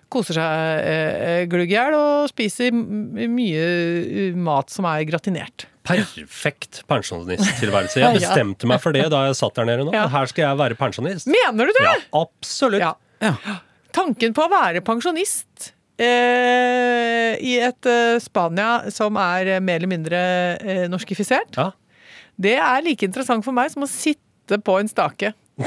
Koser 0.09 0.39
seg 0.39 0.85
eh, 0.89 1.43
glugg 1.53 1.69
i 1.69 1.75
hjel 1.77 1.95
og 1.99 2.29
spiser 2.31 2.73
mye 2.73 3.65
eh, 3.65 4.37
mat 4.37 4.73
som 4.73 4.87
er 4.89 5.03
gratinert. 5.09 5.67
Perfekt 5.89 6.83
pensjonisttilværelse. 6.89 8.01
Jeg 8.01 8.17
bestemte 8.21 8.69
meg 8.69 8.81
for 8.85 8.97
det 8.97 9.07
da 9.13 9.27
jeg 9.29 9.37
satt 9.41 9.57
der 9.61 9.69
nede 9.69 9.85
nå. 9.89 9.93
Ja. 9.97 10.07
Her 10.13 10.29
skal 10.31 10.47
jeg 10.47 10.61
være 10.61 10.79
pensjonist. 10.81 11.29
Mener 11.29 11.69
du 11.69 11.75
det? 11.77 11.85
Ja, 11.85 11.97
absolutt. 12.23 12.81
Ja. 12.85 12.95
Ja. 13.25 13.35
Tanken 13.97 14.33
på 14.37 14.45
å 14.47 14.51
være 14.53 14.81
pensjonist 14.87 15.73
eh, 16.01 17.35
i 17.45 17.57
et 17.65 17.89
eh, 17.89 18.17
Spania 18.23 18.87
som 18.95 19.17
er 19.21 19.55
eh, 19.57 19.61
mer 19.65 19.81
eller 19.81 19.91
mindre 19.93 20.21
norskifisert, 20.93 21.57
Ja. 21.59 21.71
det 22.39 22.57
er 22.63 22.85
like 22.87 23.05
interessant 23.09 23.45
for 23.45 23.57
meg 23.57 23.73
som 23.73 23.85
å 23.85 23.91
sitte 23.91 24.61
på 24.65 24.81
en 24.81 24.89
stake. 24.89 25.35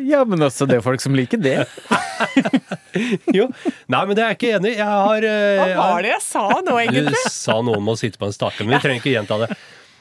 Ja, 0.00 0.24
men 0.26 0.40
altså, 0.42 0.66
det 0.66 0.78
er 0.80 0.82
folk 0.82 0.98
som 1.02 1.14
liker 1.14 1.38
det. 1.38 1.60
Jo. 3.38 3.46
Nei, 3.90 4.00
men 4.06 4.16
det 4.16 4.22
er 4.24 4.32
jeg 4.32 4.38
ikke 4.38 4.52
enig 4.58 4.72
i. 4.72 4.78
Jeg 4.80 4.86
har 4.90 5.26
eh, 5.30 5.74
Hva 5.76 5.90
var 5.94 6.06
det 6.06 6.10
jeg 6.14 6.24
sa 6.26 6.46
nå, 6.66 6.78
egentlig? 6.82 7.12
Du 7.14 7.30
sa 7.30 7.58
noe 7.66 7.78
om 7.80 7.92
å 7.92 7.96
sitte 7.98 8.20
på 8.20 8.26
en 8.28 8.34
stake, 8.34 8.64
men 8.66 8.76
vi 8.76 8.82
trenger 8.84 9.02
ikke 9.02 9.14
gjenta 9.14 9.38
det. 9.44 9.50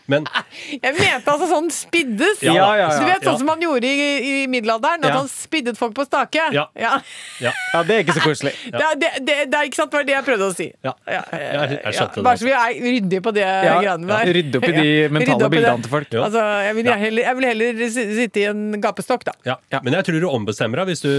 Men 0.09 0.25
Jeg 0.73 0.95
mente 0.97 1.29
altså 1.29 1.47
sånn 1.51 1.67
spiddes. 1.73 2.41
Ja, 2.41 2.53
ja, 2.57 2.69
ja, 2.79 2.87
Så 2.95 2.99
du 3.03 3.05
vet 3.11 3.21
ja. 3.21 3.29
sånn 3.29 3.37
som 3.43 3.49
man 3.51 3.61
gjorde 3.61 3.85
i, 3.85 4.07
i 4.43 4.47
middelalderen, 4.49 5.03
at 5.05 5.11
Ja. 5.13 5.17
han 5.21 5.27
spiddet 5.29 5.77
folk 5.77 5.93
på 5.97 6.05
stake? 6.07 6.41
Ja. 6.55 6.65
Ja. 6.75 6.95
ja. 7.39 7.51
Ja, 7.73 7.83
det 7.85 7.95
er 7.95 8.03
ikke 8.03 8.15
så 8.17 8.23
koselig. 8.25 8.53
Det, 8.79 8.87
det, 9.01 9.09
det, 9.27 9.35
det 9.51 9.57
er 9.59 9.67
ikke 9.69 9.79
sant, 9.79 9.91
det 9.91 9.99
var 9.99 10.05
det 10.07 10.13
jeg 10.15 10.25
prøvde 10.25 10.47
å 10.49 10.55
si. 10.55 10.67
ja. 10.85 10.93
Ja, 11.09 11.21
Jeg, 11.33 11.79
jeg 11.83 11.93
skjønte 11.99 12.21
ja, 12.21 12.23
bare 12.25 12.39
så 12.41 12.47
vi 12.47 12.53
er 12.57 12.79
ryddige 12.85 13.21
på 13.25 13.33
det 13.35 13.45
greiene 13.45 14.07
der. 14.09 14.33
Rydde 14.39 14.59
opp 14.61 14.67
i 14.69 14.73
de 14.75 14.85
Ja, 15.03 15.09
mentale 15.13 15.39
det. 15.45 15.49
bildene 15.55 15.83
til 15.85 15.91
folk. 15.93 16.09
Ja. 16.17 16.23
Altså, 16.25 16.43
jeg 16.65 16.75
vil, 16.79 16.89
heller, 17.03 17.23
jeg 17.29 17.37
vil 17.39 17.47
heller 17.49 17.81
sitte 18.19 18.41
i 18.41 18.45
en 18.49 18.63
gapestokk, 18.81 19.25
da. 19.29 19.33
Ja. 19.45 19.57
Men 19.85 19.97
jeg 19.99 20.07
tror 20.09 20.19
du 20.23 20.27
ombestemmer 20.29 20.81
deg 20.81 20.91
hvis 20.93 21.03
du 21.05 21.11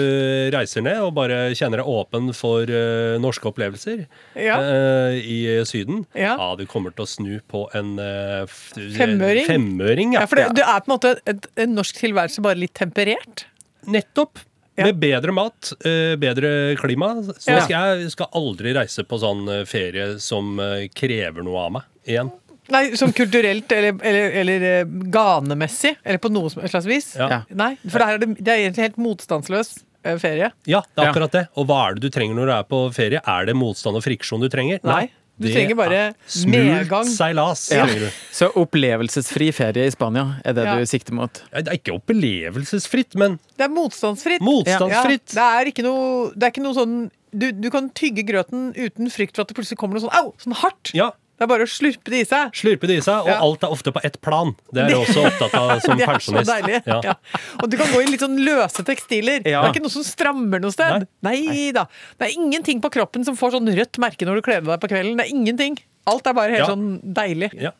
reiser 0.54 0.84
ned 0.86 0.98
og 1.04 1.14
bare 1.18 1.40
kjenner 1.58 1.82
deg 1.82 1.90
åpen 1.94 2.30
for 2.36 2.66
uh, 2.66 3.16
norske 3.22 3.46
opplevelser 3.50 4.04
Ja. 4.40 4.58
eh, 4.60 5.18
i 5.20 5.38
Syden. 5.68 6.04
Ja. 6.16 6.34
du 6.58 6.64
kommer 6.70 6.90
til 6.96 7.04
å 7.06 7.08
snu 7.10 7.32
på 7.50 7.66
en 7.76 7.94
f- 8.00 8.72
Femøring? 8.96 9.46
Femøring, 9.46 10.14
ja. 10.16 10.20
Ja, 10.24 10.26
for 10.30 10.36
det, 10.40 10.48
du 10.56 10.62
er 10.62 10.80
på 10.80 10.90
en 10.90 10.94
måte 10.96 11.12
et, 11.28 11.46
en 11.64 11.74
norsk 11.76 11.98
tilværelse 12.00 12.42
bare 12.44 12.58
litt 12.60 12.74
temperert. 12.78 13.44
Nettopp. 13.90 14.38
Ja. 14.78 14.86
Med 14.86 15.00
bedre 15.02 15.32
mat, 15.36 15.72
eh, 15.84 16.14
bedre 16.16 16.50
klima. 16.80 17.10
Så 17.36 17.50
Ja. 17.52 17.60
skal 17.66 17.98
jeg 18.00 18.10
skal 18.14 18.30
aldri 18.38 18.72
reise 18.76 19.04
på 19.04 19.18
sånn 19.20 19.42
eh, 19.52 19.64
ferie 19.68 20.14
som 20.22 20.54
eh, 20.62 20.86
krever 20.94 21.42
noe 21.44 21.58
av 21.66 21.72
meg 21.78 21.82
igjen. 22.08 22.30
Nei, 22.70 22.94
Som 22.94 23.10
kulturelt 23.12 23.72
eller, 23.74 23.96
eller, 24.06 24.30
eller 24.44 24.84
ganemessig, 25.10 25.96
eller 26.04 26.20
på 26.22 26.30
noe 26.32 26.48
slags 26.70 26.86
vis. 26.86 27.08
Ja. 27.18 27.42
Nei, 27.50 27.72
for 27.88 27.98
det, 27.98 28.06
er 28.14 28.18
det, 28.22 28.28
det 28.38 28.52
er 28.52 28.60
egentlig 28.64 28.84
helt 28.88 29.00
motstandsløst. 29.02 29.82
eh, 30.06 30.16
ferie. 30.22 30.52
Ja, 30.70 30.80
det 30.96 31.02
er 31.04 31.10
akkurat 31.10 31.32
det. 31.34 31.42
Og 31.60 31.66
hva 31.68 31.80
er 31.90 31.98
det 31.98 32.06
du 32.06 32.14
trenger 32.14 32.38
når 32.38 32.46
du 32.46 32.52
er 32.54 32.62
på 32.70 32.78
ferie? 32.96 33.20
Er 33.26 33.44
det 33.50 33.56
motstand 33.58 33.98
og 33.98 34.04
friksjon 34.06 34.40
du 34.40 34.48
trenger? 34.48 34.78
Nei, 34.86 35.10
du 35.40 35.46
det 35.48 35.54
trenger 35.56 35.76
bare 35.78 36.00
medgang. 36.46 37.08
seilas. 37.08 37.70
Ja. 37.72 37.86
Så 38.30 38.50
opplevelsesfri 38.60 39.50
ferie 39.56 39.86
i 39.88 39.90
Spania 39.94 40.36
er 40.44 40.52
det 40.52 40.64
Ja. 40.66 40.76
du 40.78 40.84
sikter 40.86 41.12
mot? 41.16 41.32
Det 41.52 41.66
er 41.66 41.78
ikke 41.78 41.96
opplevelsesfritt, 41.96 43.14
men 43.16 43.38
Det 43.56 43.64
er 43.64 43.72
motstandsfritt. 43.72 44.40
motstandsfritt. 44.44 45.34
Ja, 45.34 45.58
det 45.62 45.66
er 45.66 45.72
ikke 45.72 45.82
noe, 45.86 46.30
det 46.36 46.42
er 46.44 46.50
ikke 46.52 46.62
noe 46.66 46.74
sånn 46.76 47.10
du, 47.32 47.52
du 47.52 47.70
kan 47.70 47.88
tygge 47.94 48.24
grøten 48.26 48.72
uten 48.74 49.06
frykt 49.08 49.36
for 49.36 49.42
at 49.42 49.48
det 49.48 49.54
plutselig 49.56 49.78
kommer 49.78 49.94
noe 49.94 50.02
sånn 50.08 50.16
au, 50.18 50.32
sånn 50.42 50.52
hardt. 50.64 50.90
Ja, 50.92 51.12
Det 51.40 51.46
er 51.46 51.48
bare 51.54 51.64
å 51.64 51.70
slurpe 51.72 52.12
det 52.12 52.18
i 52.20 52.24
seg. 52.28 52.50
Slurpe 52.60 52.84
det 52.90 52.98
i 53.00 53.04
seg, 53.04 53.22
og 53.24 53.30
Ja. 53.32 53.38
alt 53.40 53.62
er 53.64 53.72
ofte 53.72 53.92
på 53.96 54.00
ett 54.04 54.18
plan. 54.20 54.50
Det 54.76 54.82
er 54.84 54.90
jeg 54.92 54.98
også 55.06 55.22
opptatt 55.24 55.54
av 55.56 55.70
som 55.80 55.96
det 55.98 56.04
er 56.04 56.06
så 56.06 56.12
pensjonist. 56.12 56.50
deilig. 56.52 56.80
Ja. 56.86 57.00
Ja. 57.08 57.14
Og 57.62 57.70
du 57.72 57.78
kan 57.80 57.88
gå 57.94 58.02
i 58.04 58.10
litt 58.12 58.20
sånn 58.20 58.36
løse 58.44 58.84
tekstiler. 58.84 59.40
Det 59.46 59.54
er 59.56 59.70
ikke 59.72 59.80
noe 59.80 59.94
som 59.94 60.04
strammer 60.04 60.60
noe 60.60 60.74
sted. 60.76 61.06
Nei 61.24 61.70
da. 61.72 61.86
Det 62.20 62.28
er 62.28 62.36
ingenting 62.36 62.82
på 62.84 62.90
kroppen 62.92 63.24
som 63.24 63.38
får 63.40 63.56
sånn 63.56 63.72
rødt 63.72 63.96
merke 64.04 64.28
når 64.28 64.42
du 64.42 64.42
kler 64.50 64.60
deg 64.68 64.82
på 64.84 64.90
kvelden. 64.92 65.16
Det 65.16 65.24
er 65.30 65.32
ingenting. 65.32 65.78
Alt 66.12 66.28
er 66.28 66.36
bare 66.36 66.52
helt 66.58 66.68
sånn 66.68 66.90
deilig. 67.16 67.54
Ja. 67.56 67.72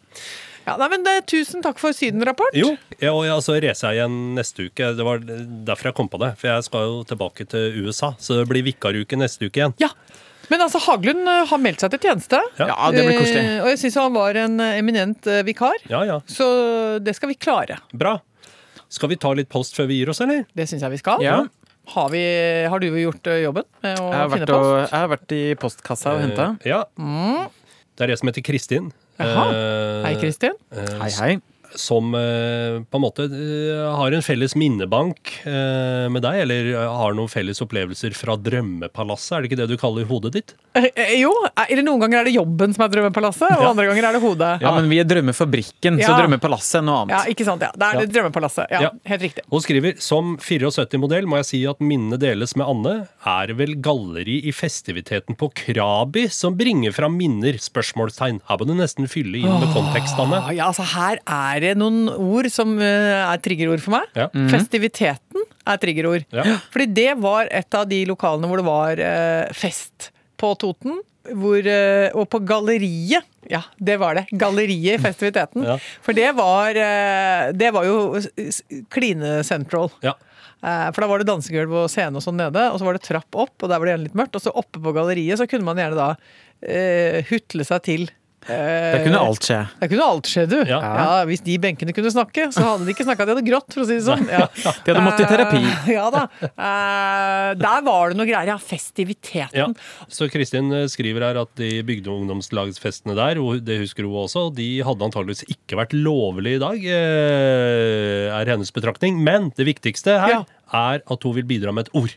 Ja, 0.67 0.75
nei, 0.77 0.89
men 0.93 1.03
det, 1.05 1.15
Tusen 1.27 1.63
takk 1.65 1.79
for 1.81 1.93
Syden-rapport. 1.97 2.53
Jo, 2.55 2.75
ja, 3.01 3.13
og 3.17 3.25
ja, 3.27 3.37
så 3.43 3.57
reiser 3.61 3.91
jeg 3.93 4.01
igjen 4.03 4.19
neste 4.37 4.67
uke. 4.69 4.91
Det 4.95 5.05
var 5.05 5.19
derfor 5.25 5.89
jeg 5.91 5.97
kom 5.97 6.09
på 6.13 6.21
det. 6.21 6.33
For 6.39 6.49
jeg 6.53 6.67
skal 6.69 6.85
jo 6.89 6.99
tilbake 7.09 7.47
til 7.49 7.79
USA, 7.85 8.13
så 8.21 8.37
det 8.41 8.49
blir 8.51 8.63
vikaruke 8.69 9.17
neste 9.19 9.49
uke 9.49 9.57
igjen. 9.63 9.75
Ja. 9.81 9.89
Men 10.51 10.65
altså, 10.65 10.81
Haglund 10.89 11.29
eh, 11.31 11.45
har 11.51 11.61
meldt 11.63 11.81
seg 11.85 11.93
til 11.95 12.01
tjeneste. 12.09 12.41
Ja, 12.59 12.75
det 12.91 13.05
blir 13.07 13.21
koselig. 13.21 13.45
Eh, 13.45 13.61
og 13.63 13.69
jeg 13.71 13.79
syns 13.85 13.99
han 14.01 14.17
var 14.17 14.39
en 14.41 14.59
eh, 14.61 14.79
eminent 14.81 15.27
eh, 15.31 15.45
vikar. 15.47 15.77
Ja, 15.93 16.03
ja. 16.09 16.19
Så 16.27 16.49
det 17.05 17.15
skal 17.17 17.31
vi 17.33 17.39
klare. 17.39 17.79
Bra. 17.95 18.17
Skal 18.91 19.13
vi 19.13 19.19
ta 19.23 19.31
litt 19.39 19.49
post 19.53 19.77
før 19.79 19.87
vi 19.87 20.01
gir 20.01 20.11
oss, 20.11 20.21
eller? 20.25 20.43
Det 20.59 20.67
syns 20.67 20.83
jeg 20.83 20.91
vi 20.97 20.99
skal. 20.99 21.23
Ja. 21.23 21.39
Har, 21.95 22.11
vi, 22.13 22.21
har 22.71 22.83
du 22.83 22.89
gjort 22.91 23.27
eh, 23.31 23.41
jobben 23.45 23.65
med 23.83 23.99
å 24.03 24.09
Jeg 24.11 24.19
har, 24.21 24.29
finne 24.35 24.47
vært 24.47 24.57
og, 24.59 24.73
jeg 24.83 24.99
har 24.99 25.09
vært 25.15 25.33
i 25.39 25.43
postkassa 25.63 26.13
og 26.17 26.21
henta. 26.27 26.49
Eh, 26.61 26.69
Ja. 26.75 26.83
Det 28.01 28.07
er 28.07 28.13
jeg 28.15 28.21
som 28.21 28.31
heter 28.31 28.45
Kristin. 28.47 28.91
Jaha. 29.21 29.47
eh, 29.53 30.05
Hei, 30.07 30.13
Kristin. 30.21 30.55
eh, 30.73 30.93
Hei, 31.03 31.11
hei. 31.21 31.33
Som 31.79 32.15
eh, 32.19 32.81
på 32.91 32.99
en 32.99 33.05
måte 33.05 33.27
eh, 33.29 33.85
har 33.95 34.13
en 34.17 34.25
felles 34.25 34.57
minnebank 34.59 35.31
eh, 35.47 36.09
med 36.11 36.25
deg, 36.25 36.41
eller 36.45 36.71
har 36.91 37.15
noen 37.15 37.31
felles 37.31 37.61
opplevelser 37.63 38.15
fra 38.17 38.35
drømmepalasset. 38.41 39.37
Er 39.37 39.43
det 39.45 39.51
ikke 39.51 39.61
det 39.63 39.69
du 39.71 39.77
kaller 39.81 40.09
hodet 40.11 40.33
ditt? 40.39 40.55
Jo, 41.19 41.31
eller 41.67 41.83
noen 41.87 42.03
ganger 42.05 42.21
er 42.23 42.29
det 42.31 42.35
jobben 42.37 42.75
som 42.75 42.85
er 42.87 42.93
drømmepalasset, 42.93 43.49
og 43.57 43.65
Ja. 43.65 43.71
andre 43.71 43.87
ganger 43.91 44.09
er 44.09 44.17
det 44.19 44.23
hodet. 44.23 44.51
Ja, 44.63 44.73
men 44.77 44.89
vi 44.91 44.99
er 45.03 45.09
Drømmefabrikken, 45.11 45.99
så 46.03 46.15
Drømmepalasset 46.19 46.79
er 46.81 46.85
noe 46.87 47.01
annet. 47.05 47.15
Ja, 47.17 47.23
ikke 47.35 47.47
sant? 47.49 47.63
Ja. 47.67 47.71
Det 47.75 47.87
er 47.89 48.01
ja. 48.01 48.07
drømmepalasset. 48.15 48.67
Ja, 48.71 48.81
Ja. 48.87 48.91
Helt 49.11 49.23
riktig. 49.23 49.45
Hun 49.51 49.61
skriver 49.65 49.97
som 50.03 50.37
74-modell 50.39 51.27
må 51.31 51.41
jeg 51.41 51.49
si 51.51 51.61
at 51.71 51.81
minnene 51.83 52.19
deles 52.21 52.55
med 52.59 52.67
Anne. 52.71 52.95
Er 53.27 53.53
vel 53.59 53.75
galleri 53.83 54.39
i 54.47 54.53
festiviteten 54.55 55.37
på 55.39 55.51
Krabi 55.55 56.29
som 56.33 56.57
bringer 56.59 56.95
fram 56.97 57.17
minner? 57.19 57.59
Spørsmålstegn. 57.61 58.41
Her 58.49 58.59
må 58.61 58.67
du 58.71 58.75
nesten 58.79 59.09
fylle 59.11 59.43
inn 59.43 59.59
med 59.61 59.71
kontekst, 59.75 60.19
Anne. 60.23 60.41
Ja, 60.55 60.71
altså 60.71 60.87
Her 60.95 61.19
er 61.27 61.60
det 61.63 61.75
noen 61.81 62.09
ord 62.11 62.49
som 62.53 62.77
eh, 62.83 63.21
er 63.25 63.43
triggerord 63.45 63.83
for 63.85 63.97
meg. 63.99 64.09
Ja. 64.19 64.29
Festiviteten 64.53 65.45
er 65.69 65.81
triggerord. 65.83 66.27
Ja. 66.35 66.45
Fordi 66.73 66.89
det 66.97 67.11
var 67.23 67.51
et 67.51 67.77
av 67.79 67.87
de 67.91 68.03
lokalene 68.09 68.51
hvor 68.51 68.61
det 68.63 68.67
var 68.69 69.03
eh, 69.05 69.53
fest 69.57 70.11
på 70.41 70.55
Toten. 70.61 71.01
Hvor, 71.37 71.61
eh, 71.69 72.09
og 72.17 72.25
på 72.33 72.41
galleriet. 72.49 73.27
Ja, 73.51 73.61
det 73.77 73.99
var 74.01 74.17
det. 74.17 74.27
Galleriet 74.41 74.97
i 74.99 75.03
festiviteten. 75.09 75.67
Ja. 75.67 75.77
For 76.05 76.17
det 76.17 76.31
var 76.39 76.75
Det 77.57 77.71
var 77.75 77.85
jo 77.89 78.19
Kline 78.93 79.41
Central. 79.47 79.91
Ja. 80.05 80.15
Eh, 80.61 80.87
For 80.93 81.03
da 81.05 81.09
var 81.11 81.23
det 81.23 81.29
dansegulv 81.31 81.73
og 81.85 81.91
scene 81.93 82.21
og 82.21 82.25
sånn 82.25 82.39
nede, 82.41 82.67
og 82.71 82.81
så 82.81 82.89
var 82.89 82.97
det 82.97 83.05
trapp 83.07 83.37
opp, 83.37 83.55
og 83.63 83.69
der 83.71 83.81
var 83.81 83.89
det 83.89 83.95
gjerne 83.95 84.09
litt 84.09 84.19
mørkt. 84.21 84.37
Og 84.37 84.45
så 84.45 84.53
oppe 84.53 84.83
på 84.83 84.95
galleriet 84.97 85.41
så 85.41 85.49
kunne 85.51 85.67
man 85.69 85.81
gjerne 85.81 85.99
da 85.99 86.11
uh, 86.17 87.21
hutle 87.31 87.65
seg 87.67 87.85
til. 87.87 88.09
Eh, 88.49 88.93
Det 88.97 89.01
kunne 89.05 89.21
alt 89.21 89.45
skje. 89.47 89.59
det 89.81 89.89
kunne 89.93 90.07
alt 90.07 90.27
skje, 90.31 90.45
du. 90.49 90.57
Ja. 90.69 90.79
Ja. 90.81 91.25
hvis 91.29 91.43
de 91.45 91.59
benkene 91.61 91.93
kunne 91.97 92.11
snakke, 92.13 92.47
så 92.55 92.63
hadde 92.65 92.87
de 92.87 92.95
ikke 92.95 93.05
snakka, 93.05 93.27
de 93.29 93.35
hadde 93.37 93.45
grått, 93.47 93.69
for 93.75 93.83
å 93.85 93.87
si 93.89 93.99
det 93.99 94.07
sånn. 94.07 94.25
Ja. 94.31 94.47
De 94.85 94.93
hadde 94.95 95.05
måttet 95.05 95.27
i 95.27 95.31
terapi. 95.35 95.61
Eh, 95.61 95.91
ja 95.95 96.07
da. 96.15 96.23
Eh, 96.49 97.51
der 97.61 97.83
var 97.87 98.11
det 98.13 98.17
noe 98.21 98.27
greier. 98.29 98.47
Ja, 98.55 98.57
festiviteten. 98.63 99.55
Ja. 99.55 99.67
Så 100.09 100.29
Kristin 100.33 100.71
skriver 100.91 101.27
her 101.29 101.41
at 101.43 101.53
de 101.61 101.83
bygdeungdomslagsfestene 101.87 103.15
der, 103.19 103.41
og 103.43 103.61
det 103.67 103.81
husker 103.83 104.07
hun 104.09 104.17
også, 104.25 104.47
de 104.57 104.69
hadde 104.87 105.05
antageligvis 105.07 105.45
ikke 105.53 105.79
vært 105.81 105.95
lovlige 105.97 106.59
i 106.61 106.63
dag, 106.63 106.85
er 108.41 108.51
hennes 108.55 108.73
betraktning. 108.75 109.21
Men 109.27 109.51
det 109.57 109.67
viktigste 109.69 110.17
her 110.21 110.35
Ja. 110.39 110.43
er 110.73 111.03
at 111.05 111.23
hun 111.27 111.35
vil 111.35 111.45
bidra 111.45 111.73
med 111.75 111.87
et 111.89 111.95
ord. 111.95 112.15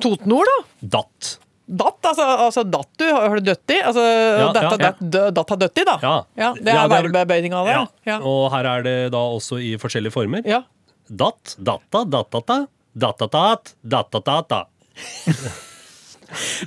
Totenord, 0.00 0.46
da. 0.48 0.58
Datt. 0.98 1.38
Datt, 1.70 2.02
altså, 2.02 2.24
altså 2.48 2.62
datt 2.66 2.88
du? 2.98 3.04
Har 3.14 3.36
du 3.38 3.44
dødt 3.46 3.70
i? 3.70 3.76
Altså, 3.86 4.02
Ja, 4.02 4.46
datt, 4.52 4.64
ja. 4.64 4.76
datt, 4.80 5.00
dø- 5.14 5.30
datt 5.36 5.52
har 5.54 5.58
dødt 5.60 5.78
i, 5.78 5.84
da. 5.86 5.94
Ja. 6.02 6.14
Ja, 6.40 6.48
det 6.58 6.72
er 6.72 6.78
ja, 6.80 6.86
verbebøyninga 6.90 7.60
av 7.60 7.66
det. 7.68 7.74
Ja. 7.76 7.84
Ja. 8.10 8.16
Og 8.26 8.48
her 8.54 8.66
er 8.72 8.82
det 8.86 8.96
da 9.14 9.20
også 9.36 9.60
i 9.62 9.76
forskjellige 9.78 10.12
former. 10.16 10.42
Ja. 10.50 10.62
Datt, 11.06 11.54
datta, 11.62 12.02
dattata, 12.10 12.56
dattatat, 12.98 13.74
dattatata. 13.86 14.64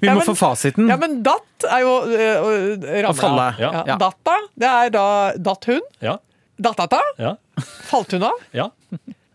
Vi 0.02 0.08
Ja, 0.08 0.14
må 0.14 0.20
men- 0.20 0.28
få 0.28 0.36
fasiten. 0.36 0.88
ja, 0.90 0.98
men 1.00 1.22
datt 1.24 1.68
er 1.70 1.80
jo 1.86 1.94
uh, 2.04 3.04
ramla. 3.06 3.46
Ja. 3.60 3.72
Ja. 3.88 3.96
Datta, 4.02 4.36
det 4.60 4.68
er 4.72 4.90
da 4.92 5.06
datt 5.38 5.66
hun. 5.72 5.82
Ja, 6.04 6.18
Dattata, 6.64 7.00
ja, 7.18 7.36
falt 7.90 8.12
hun 8.14 8.24
av. 8.24 8.40
ja. 8.54 8.70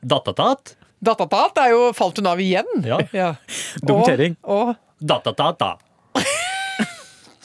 Dattatat, 0.04 0.74
Dattatat 1.02 1.58
er 1.62 1.70
jo 1.72 1.92
falt 1.94 2.16
hun 2.18 2.26
av 2.26 2.38
igjen. 2.42 2.68
Ja. 2.86 2.98
Ja. 3.12 3.28
Dum 3.82 4.02
kjerring. 4.06 4.36
Og, 4.44 4.70
og 4.70 4.76
dattatata. 5.00 5.76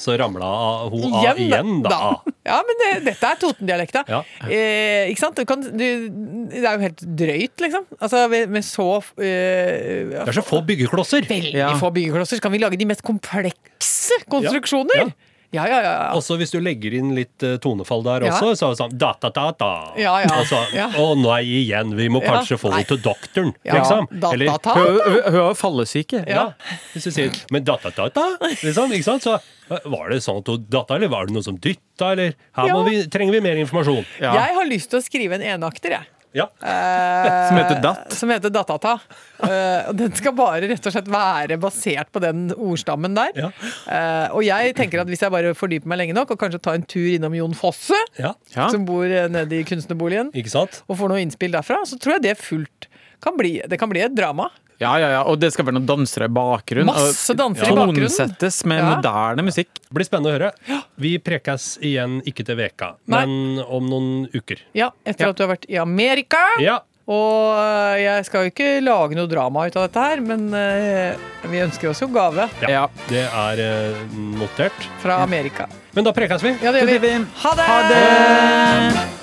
Så 0.04 0.18
ramla 0.20 0.48
hun 0.92 1.14
av 1.16 1.22
igjen, 1.22 1.38
igjen, 1.46 1.76
da. 1.86 2.00
Ja, 2.44 2.58
men 2.68 2.80
det, 2.82 2.88
dette 3.06 3.28
er 3.30 3.38
Toten-dialekta. 3.40 4.02
Ja. 4.10 4.18
Eh, 4.50 5.08
ikke 5.14 5.22
sant? 5.22 5.38
Du 5.40 5.48
kan, 5.48 5.62
du, 5.64 5.86
det 6.52 6.60
er 6.66 6.74
jo 6.76 6.84
helt 6.84 7.04
drøyt, 7.22 7.54
liksom. 7.64 7.86
Altså, 8.02 8.26
med, 8.34 8.52
med 8.52 8.66
så 8.68 8.88
eh, 9.22 10.10
Det 10.12 10.26
er 10.34 10.36
så 10.42 10.44
få 10.44 10.60
byggeklosser. 10.68 11.24
veldig 11.30 11.56
Ja. 11.56 11.70
få 11.80 11.94
byggeklosser, 11.96 12.42
så 12.42 12.44
kan 12.44 12.52
vi 12.52 12.60
lage 12.60 12.80
de 12.82 12.90
mest 12.90 13.06
komplekse 13.08 14.18
konstruksjoner. 14.34 15.06
Ja. 15.06 15.23
Ja, 15.54 15.68
ja, 15.70 15.80
ja. 15.86 15.96
Også 16.18 16.36
hvis 16.40 16.52
du 16.52 16.60
legger 16.60 16.94
inn 16.98 17.12
litt 17.16 17.44
eh, 17.46 17.58
tonefall 17.62 18.02
der 18.04 18.26
Ja. 18.26 18.32
også, 18.34 18.56
så 18.58 18.66
er 18.66 18.74
det 18.74 18.80
sånn 18.82 18.98
datatata. 18.98 19.70
Ja, 20.02 20.16
ja. 20.24 20.30
Altså, 20.34 20.60
Ja. 20.74 20.88
Å 20.90 21.14
nei, 21.16 21.42
igjen, 21.62 21.94
vi 21.96 22.08
må 22.10 22.22
Ja. 22.24 22.34
kanskje 22.40 22.58
få 22.58 22.72
det 22.72 22.80
henne 22.82 22.88
til 22.88 22.98
doktoren, 23.06 23.54
Ja, 23.64 23.74
liksom. 23.78 24.08
Eller. 24.34 24.50
Hun, 24.50 25.00
hun, 25.00 25.22
hun 25.32 25.40
har 25.42 25.54
fallesyke. 25.54 26.24
ja, 26.28 26.48
hvis 26.94 27.04
du 27.04 27.12
sier 27.12 27.32
Men 27.52 27.64
datatata, 27.64 28.38
liksom, 28.64 28.92
ikke 28.92 29.04
sant? 29.04 29.22
Så 29.24 29.36
eh, 29.36 29.80
var 29.86 30.10
det 30.10 30.22
sånn 30.26 30.40
at 30.42 30.48
hun 30.48 30.66
datta, 30.70 30.96
eller 30.96 31.08
var 31.14 31.26
det 31.28 31.34
noe 31.38 31.44
som 31.44 31.58
dytta, 31.58 32.12
eller 32.14 32.34
Her 32.58 32.68
må 32.74 32.82
Ja. 32.82 32.84
vi, 32.90 33.04
trenger 33.08 33.32
vi 33.38 33.40
mer 33.42 33.56
informasjon. 33.62 34.06
Ja. 34.20 34.34
Jeg 34.34 34.56
har 34.56 34.66
lyst 34.66 34.90
til 34.90 35.00
å 35.00 35.04
skrive 35.06 35.34
en 35.38 35.42
enakter, 35.62 35.90
jeg. 35.92 36.06
Ja. 36.34 36.48
Eh, 36.66 37.48
Som 37.50 37.58
heter 37.60 37.82
Datt. 37.84 38.14
Som 38.18 38.32
heter 38.34 38.50
Dattata. 38.54 38.96
Eh, 39.44 39.90
og 39.92 39.98
den 40.00 40.14
skal 40.18 40.34
bare 40.38 40.66
rett 40.72 40.88
og 40.90 40.96
slett 40.96 41.10
være 41.14 41.58
basert 41.62 42.10
på 42.14 42.22
den 42.24 42.48
ordstammen 42.56 43.14
der. 43.18 43.32
Ja. 43.38 43.50
Eh, 43.86 44.34
og 44.34 44.42
jeg 44.48 44.74
tenker 44.80 45.04
at 45.04 45.12
hvis 45.12 45.22
jeg 45.26 45.34
bare 45.34 45.54
fordyper 45.58 45.92
meg 45.94 46.02
lenge 46.02 46.16
nok, 46.18 46.34
og 46.34 46.42
kanskje 46.42 46.62
tar 46.66 46.80
en 46.80 46.88
tur 46.90 47.06
innom 47.14 47.36
Jon 47.38 47.54
Fosse, 47.58 48.00
ja. 48.18 48.34
Ja. 48.56 48.70
som 48.74 48.86
bor 48.90 49.06
eh, 49.06 49.30
nede 49.32 49.62
i 49.62 49.64
kunstnerboligen, 49.68 50.34
Ikke 50.34 50.52
sant? 50.54 50.82
og 50.88 50.98
får 51.00 51.14
noe 51.14 51.22
innspill 51.24 51.54
derfra, 51.54 51.84
så 51.90 52.00
tror 52.02 52.18
jeg 52.18 52.26
det 52.30 52.38
fullt 52.42 52.90
kan 53.24 53.38
bli, 53.40 53.54
det 53.70 53.78
kan 53.80 53.88
bli 53.92 54.02
et 54.04 54.16
drama. 54.18 54.50
Ja, 54.82 54.96
ja, 55.00 55.10
ja. 55.14 55.22
Og 55.30 55.38
det 55.40 55.52
skal 55.54 55.66
være 55.68 55.76
noen 55.78 55.86
dansere 55.88 56.26
i 56.26 56.34
bakgrunnen. 56.34 56.90
Masse 56.90 57.36
dansere 57.38 57.70
i 57.72 57.76
bakgrunnen. 57.78 58.08
Tonesettes 58.10 58.66
med 58.66 58.80
Ja. 58.82 58.96
moderne 58.96 59.44
musikk. 59.46 59.70
Det 59.82 59.94
blir 59.94 60.06
spennende 60.08 60.32
å 60.32 60.38
høre. 60.38 60.52
Vi 60.98 61.18
prekes 61.20 61.78
igjen 61.82 62.22
ikke 62.26 62.46
til 62.46 62.56
veka, 62.58 62.96
Nei. 63.08 63.26
men 63.26 63.64
om 63.68 63.88
noen 63.90 64.30
uker. 64.34 64.58
Ja, 64.74 64.90
etter 65.06 65.26
Ja. 65.26 65.30
at 65.30 65.36
du 65.38 65.44
har 65.48 65.56
vært 65.56 65.70
i 65.70 65.78
Amerika. 65.78 66.38
Ja. 66.60 66.80
Og 67.06 67.58
eh, 67.60 67.98
jeg 68.04 68.26
skal 68.26 68.46
jo 68.46 68.52
ikke 68.54 68.82
lage 68.82 69.16
noe 69.16 69.28
drama 69.28 69.66
ut 69.68 69.76
av 69.76 69.90
dette 69.90 70.00
her, 70.00 70.22
men 70.22 70.54
eh, 70.54 71.16
vi 71.52 71.58
ønsker 71.60 71.90
oss 71.90 72.00
jo 72.00 72.08
gave 72.08 72.50
Ja. 72.62 72.70
Ja. 72.70 72.88
Det 73.10 73.26
er 73.28 73.60
eh, 73.60 73.98
notert. 74.16 74.88
fra 75.02 75.18
Amerika. 75.22 75.68
Men 75.94 76.06
da 76.06 76.14
prekes 76.14 76.42
vi. 76.42 76.56
Ja, 76.64 76.72
det 76.72 76.82
gjør 76.82 76.88
vi. 76.88 76.94
gjør 76.94 77.20
vi. 77.20 77.26
Ha 77.44 77.54
det! 77.56 77.68
Ha 77.68 77.82
det! 79.04 79.23